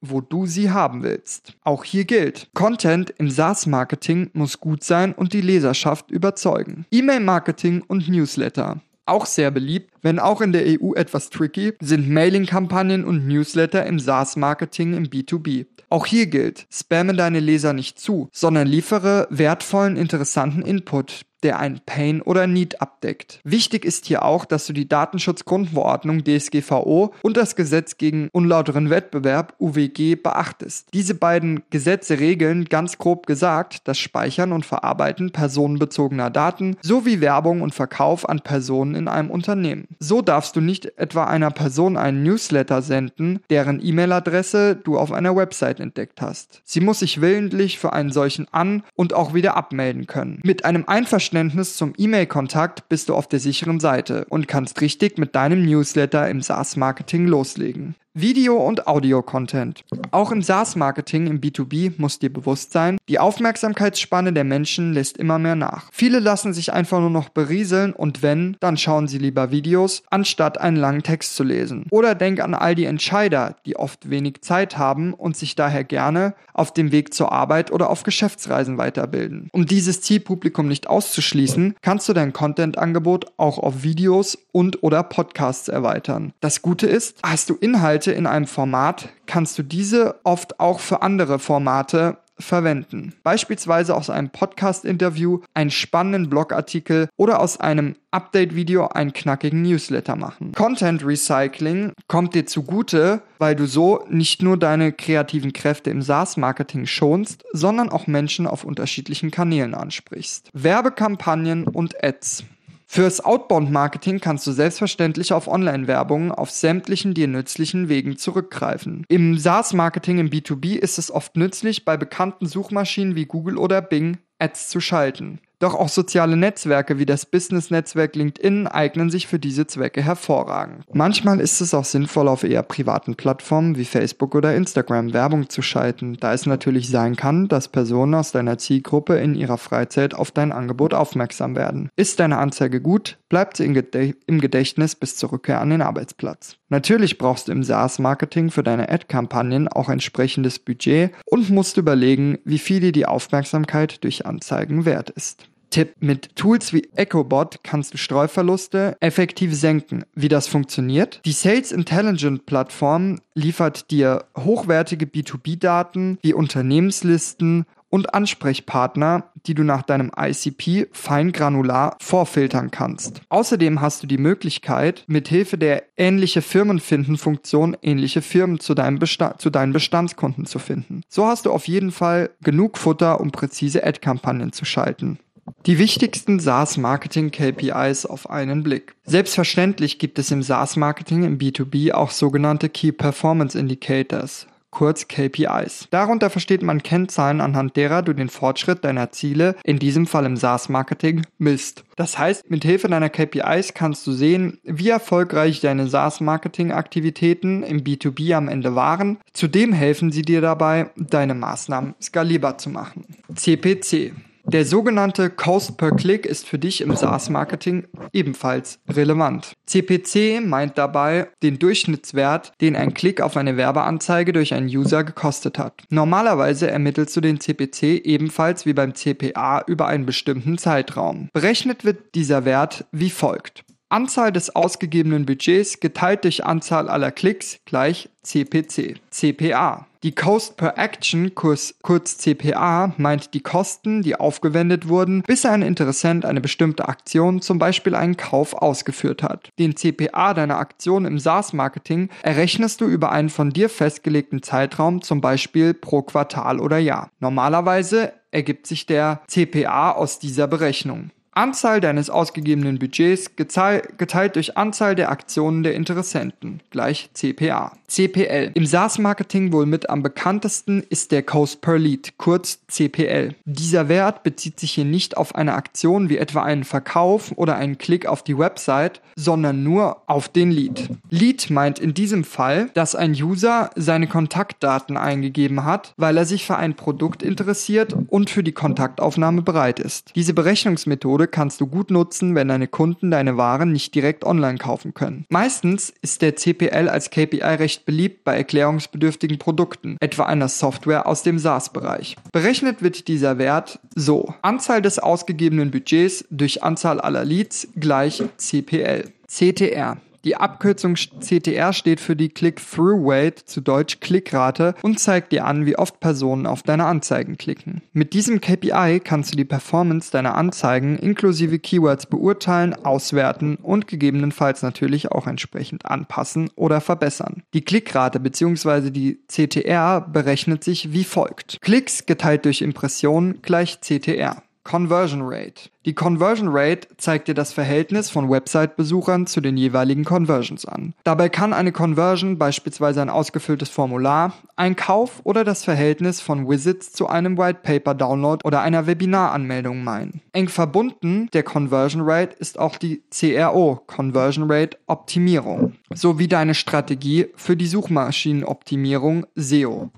wo 0.00 0.20
du 0.20 0.46
sie 0.46 0.70
haben 0.70 1.02
willst. 1.02 1.54
Auch 1.62 1.84
hier 1.84 2.04
gilt, 2.04 2.48
Content 2.54 3.10
im 3.18 3.30
SaaS-Marketing 3.30 4.30
muss 4.32 4.60
gut 4.60 4.84
sein 4.84 5.12
und 5.12 5.32
die 5.32 5.40
Leserschaft 5.40 6.10
überzeugen. 6.10 6.86
E-Mail-Marketing 6.90 7.82
und 7.86 8.08
Newsletter. 8.08 8.80
Auch 9.06 9.24
sehr 9.24 9.50
beliebt, 9.50 9.90
wenn 10.02 10.18
auch 10.18 10.42
in 10.42 10.52
der 10.52 10.66
EU 10.66 10.92
etwas 10.92 11.30
tricky, 11.30 11.72
sind 11.80 12.10
Mailing-Kampagnen 12.10 13.04
und 13.04 13.26
Newsletter 13.26 13.86
im 13.86 13.98
SaaS-Marketing 13.98 14.92
im 14.92 15.06
B2B. 15.06 15.64
Auch 15.88 16.04
hier 16.04 16.26
gilt, 16.26 16.66
spamme 16.70 17.14
deine 17.14 17.40
Leser 17.40 17.72
nicht 17.72 17.98
zu, 17.98 18.28
sondern 18.32 18.68
liefere 18.68 19.26
wertvollen, 19.30 19.96
interessanten 19.96 20.60
Input, 20.60 21.22
der 21.42 21.58
ein 21.58 21.80
Pain 21.84 22.20
oder 22.22 22.46
Need 22.46 22.80
abdeckt. 22.82 23.40
Wichtig 23.44 23.84
ist 23.84 24.06
hier 24.06 24.24
auch, 24.24 24.44
dass 24.44 24.66
du 24.66 24.72
die 24.72 24.88
Datenschutzgrundverordnung 24.88 26.24
DSGVO 26.24 27.14
und 27.22 27.36
das 27.36 27.56
Gesetz 27.56 27.96
gegen 27.96 28.28
unlauteren 28.32 28.90
Wettbewerb 28.90 29.54
UWG 29.60 30.16
beachtest. 30.16 30.88
Diese 30.92 31.14
beiden 31.14 31.62
Gesetze 31.70 32.18
regeln 32.18 32.64
ganz 32.64 32.98
grob 32.98 33.26
gesagt 33.26 33.86
das 33.86 33.98
Speichern 33.98 34.52
und 34.52 34.66
Verarbeiten 34.66 35.30
personenbezogener 35.30 36.30
Daten 36.30 36.76
sowie 36.82 37.20
Werbung 37.20 37.62
und 37.62 37.74
Verkauf 37.74 38.28
an 38.28 38.40
Personen 38.40 38.94
in 38.94 39.08
einem 39.08 39.30
Unternehmen. 39.30 39.86
So 40.00 40.22
darfst 40.22 40.56
du 40.56 40.60
nicht 40.60 40.98
etwa 40.98 41.24
einer 41.24 41.50
Person 41.50 41.96
einen 41.96 42.22
Newsletter 42.22 42.82
senden, 42.82 43.40
deren 43.50 43.84
E-Mail-Adresse 43.84 44.76
du 44.76 44.98
auf 44.98 45.12
einer 45.12 45.36
Website 45.36 45.80
entdeckt 45.80 46.20
hast. 46.20 46.62
Sie 46.64 46.80
muss 46.80 47.00
sich 47.00 47.20
willentlich 47.20 47.78
für 47.78 47.92
einen 47.92 48.10
solchen 48.10 48.46
an- 48.52 48.82
und 48.94 49.14
auch 49.14 49.34
wieder 49.34 49.56
abmelden 49.56 50.06
können. 50.06 50.40
Mit 50.42 50.64
einem 50.64 50.84
Einverständnis 50.86 51.27
zum 51.76 51.94
E-Mail-Kontakt 51.96 52.88
bist 52.88 53.08
du 53.08 53.14
auf 53.14 53.28
der 53.28 53.40
sicheren 53.40 53.80
Seite 53.80 54.26
und 54.28 54.48
kannst 54.48 54.80
richtig 54.80 55.18
mit 55.18 55.34
deinem 55.34 55.64
Newsletter 55.64 56.28
im 56.28 56.40
SaaS-Marketing 56.40 57.26
loslegen. 57.26 57.94
Video- 58.14 58.56
und 58.56 58.86
Audio-Content. 58.86 59.84
Auch 60.10 60.32
im 60.32 60.42
SaaS-Marketing 60.42 61.26
im 61.26 61.40
B2B 61.40 61.92
muss 61.98 62.18
dir 62.18 62.32
bewusst 62.32 62.72
sein, 62.72 62.96
die 63.08 63.18
Aufmerksamkeitsspanne 63.18 64.32
der 64.32 64.44
Menschen 64.44 64.92
lässt 64.92 65.18
immer 65.18 65.38
mehr 65.38 65.54
nach. 65.54 65.90
Viele 65.92 66.18
lassen 66.18 66.52
sich 66.52 66.72
einfach 66.72 67.00
nur 67.00 67.10
noch 67.10 67.28
berieseln 67.28 67.92
und 67.92 68.22
wenn, 68.22 68.56
dann 68.60 68.76
schauen 68.76 69.08
sie 69.08 69.18
lieber 69.18 69.50
Videos, 69.50 70.02
anstatt 70.10 70.58
einen 70.58 70.78
langen 70.78 71.02
Text 71.02 71.36
zu 71.36 71.44
lesen. 71.44 71.86
Oder 71.90 72.14
denk 72.14 72.40
an 72.40 72.54
all 72.54 72.74
die 72.74 72.86
Entscheider, 72.86 73.56
die 73.66 73.76
oft 73.76 74.08
wenig 74.08 74.40
Zeit 74.40 74.78
haben 74.78 75.12
und 75.12 75.36
sich 75.36 75.54
daher 75.54 75.84
gerne 75.84 76.34
auf 76.54 76.72
dem 76.72 76.90
Weg 76.90 77.14
zur 77.14 77.30
Arbeit 77.30 77.70
oder 77.70 77.90
auf 77.90 78.02
Geschäftsreisen 78.02 78.78
weiterbilden. 78.78 79.48
Um 79.52 79.66
dieses 79.66 80.00
Zielpublikum 80.00 80.66
nicht 80.66 80.88
auszuschließen, 80.88 81.76
kannst 81.82 82.08
du 82.08 82.14
dein 82.14 82.32
Content-Angebot 82.32 83.26
auch 83.36 83.58
auf 83.58 83.82
Videos 83.82 84.38
und 84.50 84.82
oder 84.82 85.02
Podcasts 85.02 85.68
erweitern. 85.68 86.32
Das 86.40 86.62
Gute 86.62 86.86
ist, 86.86 87.18
hast 87.22 87.50
du 87.50 87.54
Inhalte 87.54 87.97
Inhalte 87.98 88.12
in 88.12 88.26
einem 88.26 88.46
Format, 88.46 89.08
kannst 89.26 89.58
du 89.58 89.64
diese 89.64 90.20
oft 90.22 90.60
auch 90.60 90.78
für 90.78 91.02
andere 91.02 91.40
Formate 91.40 92.18
verwenden. 92.38 93.14
Beispielsweise 93.24 93.96
aus 93.96 94.08
einem 94.08 94.30
Podcast-Interview, 94.30 95.40
einen 95.54 95.72
spannenden 95.72 96.30
Blogartikel 96.30 97.08
oder 97.16 97.40
aus 97.40 97.58
einem 97.58 97.96
Update-Video 98.12 98.86
einen 98.86 99.12
knackigen 99.12 99.62
Newsletter 99.62 100.14
machen. 100.14 100.52
Content 100.52 101.04
Recycling 101.04 101.90
kommt 102.06 102.36
dir 102.36 102.46
zugute, 102.46 103.22
weil 103.38 103.56
du 103.56 103.66
so 103.66 104.04
nicht 104.08 104.40
nur 104.40 104.56
deine 104.56 104.92
kreativen 104.92 105.52
Kräfte 105.52 105.90
im 105.90 106.00
SaaS-Marketing 106.00 106.86
schonst, 106.86 107.42
sondern 107.52 107.88
auch 107.88 108.06
Menschen 108.06 108.46
auf 108.46 108.62
unterschiedlichen 108.62 109.32
Kanälen 109.32 109.74
ansprichst. 109.74 110.50
Werbekampagnen 110.52 111.64
und 111.66 112.04
Ads. 112.04 112.44
Fürs 112.90 113.22
Outbound-Marketing 113.22 114.18
kannst 114.18 114.46
du 114.46 114.52
selbstverständlich 114.52 115.34
auf 115.34 115.46
Online-Werbung 115.46 116.32
auf 116.32 116.50
sämtlichen 116.50 117.12
dir 117.12 117.28
nützlichen 117.28 117.90
Wegen 117.90 118.16
zurückgreifen. 118.16 119.04
Im 119.08 119.36
SaaS-Marketing 119.36 120.18
im 120.18 120.30
B2B 120.30 120.74
ist 120.74 120.96
es 120.96 121.10
oft 121.10 121.36
nützlich, 121.36 121.84
bei 121.84 121.98
bekannten 121.98 122.46
Suchmaschinen 122.46 123.14
wie 123.14 123.26
Google 123.26 123.58
oder 123.58 123.82
Bing 123.82 124.16
Ads 124.38 124.70
zu 124.70 124.80
schalten. 124.80 125.38
Doch 125.60 125.74
auch 125.74 125.88
soziale 125.88 126.36
Netzwerke 126.36 126.98
wie 126.98 127.06
das 127.06 127.26
Business-Netzwerk 127.26 128.14
LinkedIn 128.14 128.68
eignen 128.68 129.10
sich 129.10 129.26
für 129.26 129.40
diese 129.40 129.66
Zwecke 129.66 130.02
hervorragend. 130.02 130.84
Manchmal 130.92 131.40
ist 131.40 131.60
es 131.60 131.74
auch 131.74 131.84
sinnvoll, 131.84 132.28
auf 132.28 132.44
eher 132.44 132.62
privaten 132.62 133.16
Plattformen 133.16 133.76
wie 133.76 133.84
Facebook 133.84 134.36
oder 134.36 134.54
Instagram 134.54 135.12
Werbung 135.12 135.48
zu 135.48 135.62
schalten, 135.62 136.16
da 136.20 136.32
es 136.32 136.46
natürlich 136.46 136.88
sein 136.88 137.16
kann, 137.16 137.48
dass 137.48 137.68
Personen 137.68 138.14
aus 138.14 138.30
deiner 138.30 138.58
Zielgruppe 138.58 139.16
in 139.16 139.34
ihrer 139.34 139.58
Freizeit 139.58 140.14
auf 140.14 140.30
dein 140.30 140.52
Angebot 140.52 140.94
aufmerksam 140.94 141.56
werden. 141.56 141.90
Ist 141.96 142.20
deine 142.20 142.38
Anzeige 142.38 142.80
gut, 142.80 143.18
bleibt 143.28 143.56
sie 143.56 143.64
im 143.64 144.40
Gedächtnis 144.40 144.94
bis 144.94 145.16
zur 145.16 145.32
Rückkehr 145.32 145.60
an 145.60 145.70
den 145.70 145.82
Arbeitsplatz. 145.82 146.56
Natürlich 146.70 147.18
brauchst 147.18 147.48
du 147.48 147.52
im 147.52 147.62
SaaS-Marketing 147.62 148.50
für 148.50 148.62
deine 148.62 148.90
Ad-Kampagnen 148.90 149.68
auch 149.68 149.88
entsprechendes 149.88 150.58
Budget 150.58 151.12
und 151.24 151.48
musst 151.50 151.78
überlegen, 151.78 152.38
wie 152.44 152.58
viel 152.58 152.80
dir 152.80 152.92
die 152.92 153.06
Aufmerksamkeit 153.06 154.04
durch 154.04 154.26
Anzeigen 154.26 154.84
wert 154.84 155.10
ist. 155.10 155.48
Tipp, 155.70 155.94
mit 156.00 156.34
Tools 156.34 156.72
wie 156.72 156.88
EchoBot 156.94 157.60
kannst 157.62 157.92
du 157.92 157.98
Streuverluste 157.98 158.96
effektiv 159.00 159.54
senken. 159.54 160.04
Wie 160.14 160.28
das 160.28 160.48
funktioniert? 160.48 161.20
Die 161.24 161.32
Sales 161.32 161.72
Intelligent 161.72 162.46
Plattform 162.46 163.20
liefert 163.34 163.90
dir 163.90 164.24
hochwertige 164.36 165.06
B2B-Daten 165.06 166.18
wie 166.22 166.32
Unternehmenslisten 166.32 167.66
und 167.90 168.14
Ansprechpartner, 168.14 169.30
die 169.46 169.54
du 169.54 169.62
nach 169.62 169.82
deinem 169.82 170.10
ICP 170.16 170.88
feingranular 170.92 171.96
vorfiltern 172.00 172.70
kannst. 172.70 173.22
Außerdem 173.28 173.80
hast 173.80 174.02
du 174.02 174.06
die 174.06 174.18
Möglichkeit, 174.18 175.04
mithilfe 175.06 175.58
der 175.58 175.84
ähnliche 175.96 176.42
Firmen 176.42 176.80
finden 176.80 177.16
Funktion 177.16 177.76
ähnliche 177.82 178.22
Firmen 178.22 178.60
zu, 178.60 178.74
deinem 178.74 179.00
zu 179.38 179.50
deinen 179.50 179.72
Bestandskunden 179.72 180.46
zu 180.46 180.58
finden. 180.58 181.02
So 181.08 181.26
hast 181.26 181.46
du 181.46 181.52
auf 181.52 181.68
jeden 181.68 181.92
Fall 181.92 182.30
genug 182.42 182.78
Futter, 182.78 183.20
um 183.20 183.30
präzise 183.30 183.84
Ad-Kampagnen 183.84 184.52
zu 184.52 184.64
schalten. 184.64 185.18
Die 185.66 185.78
wichtigsten 185.78 186.40
SaaS-Marketing-KPIs 186.40 188.06
auf 188.06 188.30
einen 188.30 188.62
Blick. 188.62 188.94
Selbstverständlich 189.04 189.98
gibt 189.98 190.18
es 190.18 190.30
im 190.30 190.42
SaaS-Marketing 190.42 191.24
im 191.24 191.38
B2B 191.38 191.92
auch 191.92 192.10
sogenannte 192.10 192.68
Key 192.68 192.92
Performance 192.92 193.58
Indicators, 193.58 194.46
kurz 194.70 195.08
KPIs. 195.08 195.88
Darunter 195.90 196.30
versteht 196.30 196.62
man 196.62 196.82
Kennzahlen, 196.82 197.40
anhand 197.40 197.76
derer 197.76 198.02
du 198.02 198.12
den 198.12 198.28
Fortschritt 198.28 198.84
deiner 198.84 199.10
Ziele, 199.10 199.56
in 199.64 199.78
diesem 199.78 200.06
Fall 200.06 200.26
im 200.26 200.36
SaaS-Marketing, 200.36 201.22
misst. 201.38 201.84
Das 201.96 202.18
heißt, 202.18 202.48
mit 202.50 202.64
Hilfe 202.64 202.88
deiner 202.88 203.08
KPIs 203.08 203.74
kannst 203.74 204.06
du 204.06 204.12
sehen, 204.12 204.58
wie 204.64 204.88
erfolgreich 204.88 205.60
deine 205.60 205.88
SaaS-Marketing-Aktivitäten 205.88 207.62
im 207.62 207.80
B2B 207.80 208.34
am 208.34 208.48
Ende 208.48 208.74
waren. 208.74 209.18
Zudem 209.32 209.72
helfen 209.72 210.12
sie 210.12 210.22
dir 210.22 210.40
dabei, 210.40 210.90
deine 210.96 211.34
Maßnahmen 211.34 211.94
skalierbar 212.00 212.58
zu 212.58 212.70
machen. 212.70 213.06
CPC 213.34 214.12
der 214.48 214.64
sogenannte 214.64 215.28
Cost 215.28 215.76
per 215.76 215.90
Click 215.92 216.24
ist 216.24 216.46
für 216.46 216.58
dich 216.58 216.80
im 216.80 216.96
SaaS-Marketing 216.96 217.86
ebenfalls 218.12 218.80
relevant. 218.88 219.52
CPC 219.66 220.40
meint 220.42 220.78
dabei 220.78 221.28
den 221.42 221.58
Durchschnittswert, 221.58 222.52
den 222.62 222.74
ein 222.74 222.94
Klick 222.94 223.20
auf 223.20 223.36
eine 223.36 223.58
Werbeanzeige 223.58 224.32
durch 224.32 224.54
einen 224.54 224.68
User 224.68 225.04
gekostet 225.04 225.58
hat. 225.58 225.82
Normalerweise 225.90 226.70
ermittelst 226.70 227.14
du 227.14 227.20
den 227.20 227.40
CPC 227.40 228.06
ebenfalls 228.06 228.64
wie 228.64 228.72
beim 228.72 228.94
CPA 228.94 229.64
über 229.66 229.86
einen 229.86 230.06
bestimmten 230.06 230.56
Zeitraum. 230.56 231.28
Berechnet 231.34 231.84
wird 231.84 232.14
dieser 232.14 232.46
Wert 232.46 232.86
wie 232.90 233.10
folgt. 233.10 233.64
Anzahl 233.88 234.32
des 234.32 234.54
ausgegebenen 234.54 235.26
Budgets 235.26 235.80
geteilt 235.80 236.24
durch 236.24 236.44
Anzahl 236.44 236.88
aller 236.88 237.10
Klicks 237.10 237.58
gleich 237.64 238.08
CPC. 238.22 239.00
CPA. 239.10 239.86
Die 240.04 240.14
Cost 240.14 240.56
per 240.56 240.78
Action, 240.78 241.34
kurz, 241.34 241.74
kurz 241.82 242.18
CPA, 242.18 242.94
meint 242.98 243.34
die 243.34 243.40
Kosten, 243.40 244.02
die 244.02 244.14
aufgewendet 244.14 244.88
wurden, 244.88 245.22
bis 245.22 245.44
ein 245.44 245.62
Interessent 245.62 246.24
eine 246.24 246.40
bestimmte 246.40 246.86
Aktion, 246.86 247.40
zum 247.40 247.58
Beispiel 247.58 247.96
einen 247.96 248.16
Kauf, 248.16 248.54
ausgeführt 248.54 249.24
hat. 249.24 249.48
Den 249.58 249.74
CPA 249.74 250.34
deiner 250.34 250.58
Aktion 250.58 251.04
im 251.04 251.18
SaaS-Marketing 251.18 252.10
errechnest 252.22 252.80
du 252.80 252.84
über 252.84 253.10
einen 253.10 253.28
von 253.28 253.50
dir 253.50 253.68
festgelegten 253.68 254.42
Zeitraum, 254.42 255.02
zum 255.02 255.20
Beispiel 255.20 255.74
pro 255.74 256.02
Quartal 256.02 256.60
oder 256.60 256.78
Jahr. 256.78 257.10
Normalerweise 257.18 258.12
ergibt 258.30 258.68
sich 258.68 258.86
der 258.86 259.22
CPA 259.26 259.92
aus 259.92 260.20
dieser 260.20 260.46
Berechnung. 260.46 261.10
Anzahl 261.38 261.80
deines 261.80 262.10
ausgegebenen 262.10 262.80
Budgets 262.80 263.36
geteilt 263.36 264.34
durch 264.34 264.56
Anzahl 264.56 264.96
der 264.96 265.10
Aktionen 265.12 265.62
der 265.62 265.74
Interessenten 265.74 266.60
gleich 266.70 267.10
CPA. 267.14 267.72
CPL. 267.86 268.50
Im 268.54 268.66
SaaS-Marketing 268.66 269.52
wohl 269.52 269.64
mit 269.64 269.88
am 269.88 270.02
bekanntesten 270.02 270.82
ist 270.90 271.10
der 271.12 271.22
Cost 271.22 271.62
per 271.62 271.78
Lead, 271.78 272.14
kurz 272.18 272.58
CPL. 272.66 273.34
Dieser 273.46 273.88
Wert 273.88 274.24
bezieht 274.24 274.60
sich 274.60 274.72
hier 274.72 274.84
nicht 274.84 275.16
auf 275.16 275.34
eine 275.34 275.54
Aktion 275.54 276.10
wie 276.10 276.18
etwa 276.18 276.42
einen 276.42 276.64
Verkauf 276.64 277.32
oder 277.36 277.56
einen 277.56 277.78
Klick 277.78 278.04
auf 278.06 278.22
die 278.22 278.36
Website, 278.36 279.00
sondern 279.16 279.62
nur 279.62 280.02
auf 280.06 280.28
den 280.28 280.50
Lead. 280.50 280.90
Lead 281.08 281.48
meint 281.50 281.78
in 281.78 281.94
diesem 281.94 282.24
Fall, 282.24 282.68
dass 282.74 282.94
ein 282.94 283.12
User 283.12 283.70
seine 283.76 284.06
Kontaktdaten 284.06 284.96
eingegeben 284.96 285.64
hat, 285.64 285.94
weil 285.96 286.16
er 286.16 286.26
sich 286.26 286.44
für 286.44 286.56
ein 286.56 286.74
Produkt 286.74 287.22
interessiert 287.22 287.94
und 288.08 288.28
für 288.28 288.42
die 288.42 288.52
Kontaktaufnahme 288.52 289.42
bereit 289.42 289.78
ist. 289.78 290.12
Diese 290.14 290.34
Berechnungsmethode 290.34 291.27
kannst 291.28 291.60
du 291.60 291.66
gut 291.66 291.90
nutzen, 291.90 292.34
wenn 292.34 292.48
deine 292.48 292.66
Kunden 292.68 293.10
deine 293.10 293.36
Waren 293.36 293.72
nicht 293.72 293.94
direkt 293.94 294.24
online 294.24 294.58
kaufen 294.58 294.94
können. 294.94 295.24
Meistens 295.28 295.92
ist 296.02 296.22
der 296.22 296.36
CPL 296.36 296.88
als 296.88 297.10
KPI 297.10 297.42
recht 297.42 297.86
beliebt 297.86 298.24
bei 298.24 298.36
erklärungsbedürftigen 298.36 299.38
Produkten, 299.38 299.96
etwa 300.00 300.24
einer 300.24 300.48
Software 300.48 301.06
aus 301.06 301.22
dem 301.22 301.38
SaaS-Bereich. 301.38 302.16
Berechnet 302.32 302.82
wird 302.82 303.08
dieser 303.08 303.38
Wert 303.38 303.80
so. 303.94 304.34
Anzahl 304.42 304.82
des 304.82 304.98
ausgegebenen 304.98 305.70
Budgets 305.70 306.24
durch 306.30 306.62
Anzahl 306.62 307.00
aller 307.00 307.24
Leads 307.24 307.68
gleich 307.76 308.22
CPL. 308.36 309.12
CTR. 309.28 309.98
Die 310.24 310.36
Abkürzung 310.36 310.94
CTR 310.94 311.72
steht 311.72 312.00
für 312.00 312.16
die 312.16 312.28
Click-Through-Rate, 312.28 313.44
zu 313.44 313.60
Deutsch 313.60 314.00
Klickrate, 314.00 314.74
und 314.82 314.98
zeigt 314.98 315.32
dir 315.32 315.44
an, 315.44 315.64
wie 315.66 315.78
oft 315.78 316.00
Personen 316.00 316.46
auf 316.46 316.62
deine 316.62 316.86
Anzeigen 316.86 317.38
klicken. 317.38 317.82
Mit 317.92 318.14
diesem 318.14 318.40
KPI 318.40 319.00
kannst 319.02 319.32
du 319.32 319.36
die 319.36 319.44
Performance 319.44 320.10
deiner 320.10 320.34
Anzeigen 320.34 320.96
inklusive 320.98 321.58
Keywords 321.58 322.06
beurteilen, 322.06 322.74
auswerten 322.74 323.56
und 323.56 323.86
gegebenenfalls 323.86 324.62
natürlich 324.62 325.12
auch 325.12 325.26
entsprechend 325.26 325.86
anpassen 325.86 326.50
oder 326.56 326.80
verbessern. 326.80 327.42
Die 327.54 327.62
Klickrate 327.62 328.20
bzw. 328.20 328.90
die 328.90 329.20
CTR 329.28 330.00
berechnet 330.00 330.64
sich 330.64 330.92
wie 330.92 331.04
folgt. 331.04 331.60
Klicks 331.60 332.06
geteilt 332.06 332.44
durch 332.44 332.62
Impressionen 332.62 333.40
gleich 333.42 333.80
CTR. 333.80 334.42
Conversion 334.68 335.22
Rate. 335.22 335.70
Die 335.86 335.94
Conversion 335.94 336.48
Rate 336.50 336.88
zeigt 336.98 337.28
dir 337.28 337.32
das 337.32 337.54
Verhältnis 337.54 338.10
von 338.10 338.28
Website-Besuchern 338.28 339.26
zu 339.26 339.40
den 339.40 339.56
jeweiligen 339.56 340.04
Conversions 340.04 340.66
an. 340.66 340.92
Dabei 341.04 341.30
kann 341.30 341.54
eine 341.54 341.72
Conversion 341.72 342.36
beispielsweise 342.36 343.00
ein 343.00 343.08
ausgefülltes 343.08 343.70
Formular, 343.70 344.34
ein 344.56 344.76
Kauf 344.76 345.22
oder 345.24 345.44
das 345.44 345.64
Verhältnis 345.64 346.20
von 346.20 346.50
Visits 346.50 346.92
zu 346.92 347.06
einem 347.06 347.38
White 347.38 347.60
Paper 347.62 347.94
Download 347.94 348.42
oder 348.44 348.60
einer 348.60 348.86
Webinar-Anmeldung 348.86 349.82
meinen. 349.82 350.20
Eng 350.32 350.48
verbunden 350.48 351.30
der 351.32 351.44
Conversion 351.44 352.02
Rate 352.04 352.36
ist 352.36 352.58
auch 352.58 352.76
die 352.76 353.02
CRO, 353.10 353.80
Conversion 353.86 354.52
Rate 354.52 354.76
Optimierung, 354.86 355.76
sowie 355.94 356.28
deine 356.28 356.52
Strategie 356.52 357.28
für 357.36 357.56
die 357.56 357.68
Suchmaschinenoptimierung 357.68 359.24
SEO. 359.34 359.90